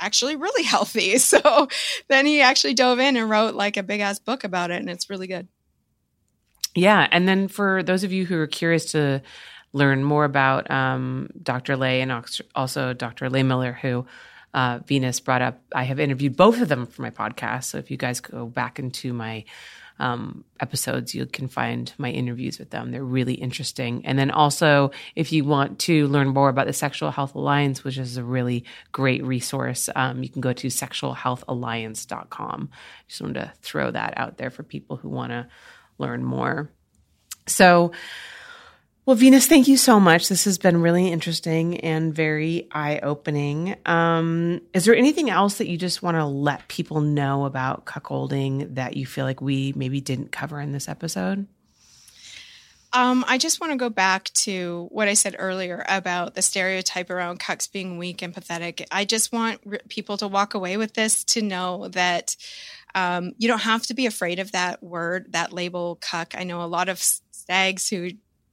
[0.00, 1.18] actually really healthy.
[1.18, 1.68] So
[2.08, 4.90] then he actually dove in and wrote like a big ass book about it and
[4.90, 5.46] it's really good.
[6.74, 9.22] Yeah and then for those of you who are curious to
[9.72, 11.76] learn more about um, Dr.
[11.76, 12.12] Ley and
[12.54, 13.30] also Dr.
[13.30, 14.06] Lay Lehmiller, who
[14.54, 15.60] uh, Venus brought up.
[15.74, 17.64] I have interviewed both of them for my podcast.
[17.64, 19.44] So if you guys go back into my
[19.98, 22.90] um, episodes, you can find my interviews with them.
[22.90, 24.04] They're really interesting.
[24.04, 27.98] And then also, if you want to learn more about the Sexual Health Alliance, which
[27.98, 32.70] is a really great resource, um, you can go to sexualhealthalliance.com.
[33.08, 35.48] Just wanted to throw that out there for people who want to
[35.98, 36.70] learn more.
[37.46, 37.92] So,
[39.04, 40.28] well, Venus, thank you so much.
[40.28, 43.74] This has been really interesting and very eye opening.
[43.84, 48.76] Um, is there anything else that you just want to let people know about cuckolding
[48.76, 51.48] that you feel like we maybe didn't cover in this episode?
[52.92, 57.10] Um, I just want to go back to what I said earlier about the stereotype
[57.10, 58.86] around cucks being weak and pathetic.
[58.92, 62.36] I just want r- people to walk away with this to know that
[62.94, 66.34] um, you don't have to be afraid of that word, that label cuck.
[66.36, 68.10] I know a lot of stags who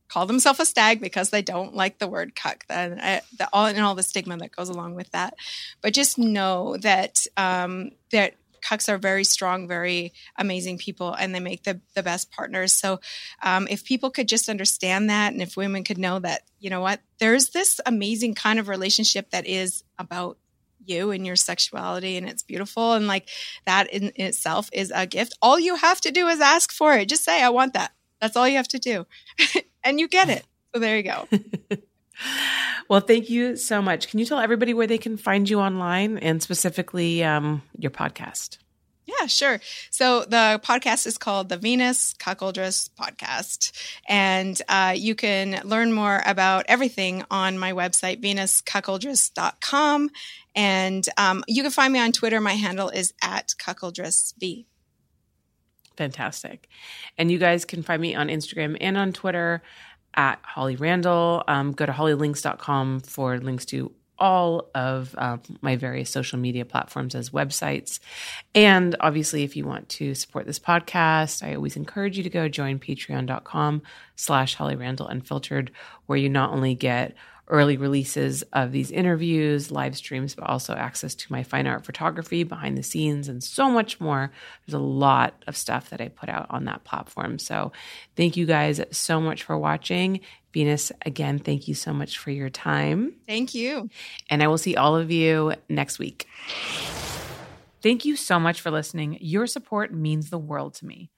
[0.10, 3.68] call themselves a stag because they don't like the word cuck and uh, the, all
[3.68, 5.36] and all the stigma that goes along with that.
[5.82, 11.40] But just know that um, that cucks are very strong, very amazing people, and they
[11.40, 12.74] make the the best partners.
[12.74, 13.00] So
[13.42, 16.82] um, if people could just understand that, and if women could know that, you know
[16.82, 20.38] what, there's this amazing kind of relationship that is about
[20.86, 23.30] you and your sexuality and it's beautiful and like
[23.66, 27.08] that in, itself is a gift all you have to do is ask for it
[27.08, 27.92] just say i want that
[28.22, 29.06] that's all you have to do
[29.84, 30.46] and you get it.
[30.74, 31.28] So there you go.
[32.90, 34.08] well, thank you so much.
[34.10, 38.58] Can you tell everybody where they can find you online and specifically um, your podcast?
[39.10, 39.60] Yeah, sure.
[39.90, 43.72] So the podcast is called the Venus Cuckoldress Podcast.
[44.08, 50.12] And uh, you can learn more about everything on my website, venuscuckoldress.com.
[50.56, 52.40] And um, you can find me on Twitter.
[52.40, 54.66] My handle is at cuckoldressv.
[56.00, 56.70] Fantastic.
[57.18, 59.62] And you guys can find me on Instagram and on Twitter
[60.14, 61.44] at Holly Randall.
[61.46, 67.16] Um, go to hollylinks.com for links to all of uh, my various social media platforms
[67.16, 68.00] as websites.
[68.56, 72.48] And obviously, if you want to support this podcast, I always encourage you to go
[72.48, 73.82] join patreon.com
[74.16, 75.70] slash Holly Randall Unfiltered,
[76.06, 77.14] where you not only get
[77.50, 82.44] early releases of these interviews, live streams, but also access to my fine art photography
[82.44, 84.32] behind the scenes and so much more.
[84.66, 87.40] There's a lot of stuff that I put out on that platform.
[87.40, 87.72] So
[88.16, 90.22] thank you guys so much for watching.
[90.54, 93.14] Venus, again, thank you so much for your time.
[93.28, 93.90] Thank you.
[94.30, 96.28] And I will see all of you next week.
[97.82, 99.18] Thank you so much for listening.
[99.22, 101.10] Your support means the world to me.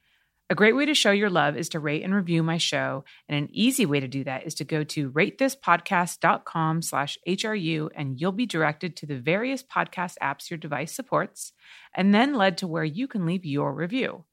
[0.52, 3.06] A great way to show your love is to rate and review my show.
[3.30, 8.20] And an easy way to do that is to go to ratethispodcast.com slash HRU and
[8.20, 11.54] you'll be directed to the various podcast apps your device supports
[11.96, 14.26] and then led to where you can leave your review.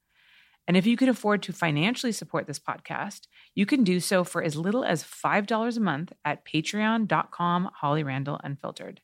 [0.67, 4.43] And if you can afford to financially support this podcast, you can do so for
[4.43, 8.99] as little as $5 a month at patreon.com Holly Randall Unfiltered.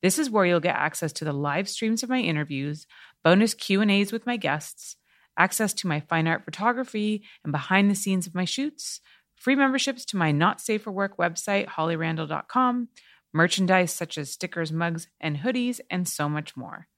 [0.00, 2.86] This is where you'll get access to the live streams of my interviews,
[3.22, 4.96] bonus Q&As with my guests,
[5.36, 9.00] access to my fine art photography and behind the scenes of my shoots,
[9.36, 12.88] free memberships to my Not Safe for Work website, hollyrandall.com,
[13.32, 16.88] merchandise such as stickers, mugs, and hoodies, and so much more.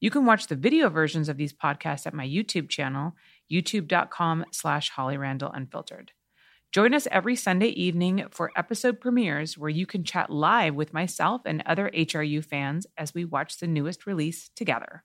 [0.00, 3.12] You can watch the video versions of these podcasts at my YouTube channel,
[3.52, 6.12] youtube.com slash Holly Randall Unfiltered.
[6.72, 11.42] Join us every Sunday evening for episode premieres where you can chat live with myself
[11.44, 15.02] and other HRU fans as we watch the newest release together.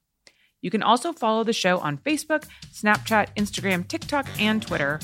[0.61, 4.99] You can also follow the show on Facebook, Snapchat, Instagram, TikTok, and Twitter.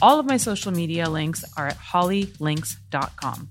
[0.00, 3.48] All of my social media links are at hollylinks.com.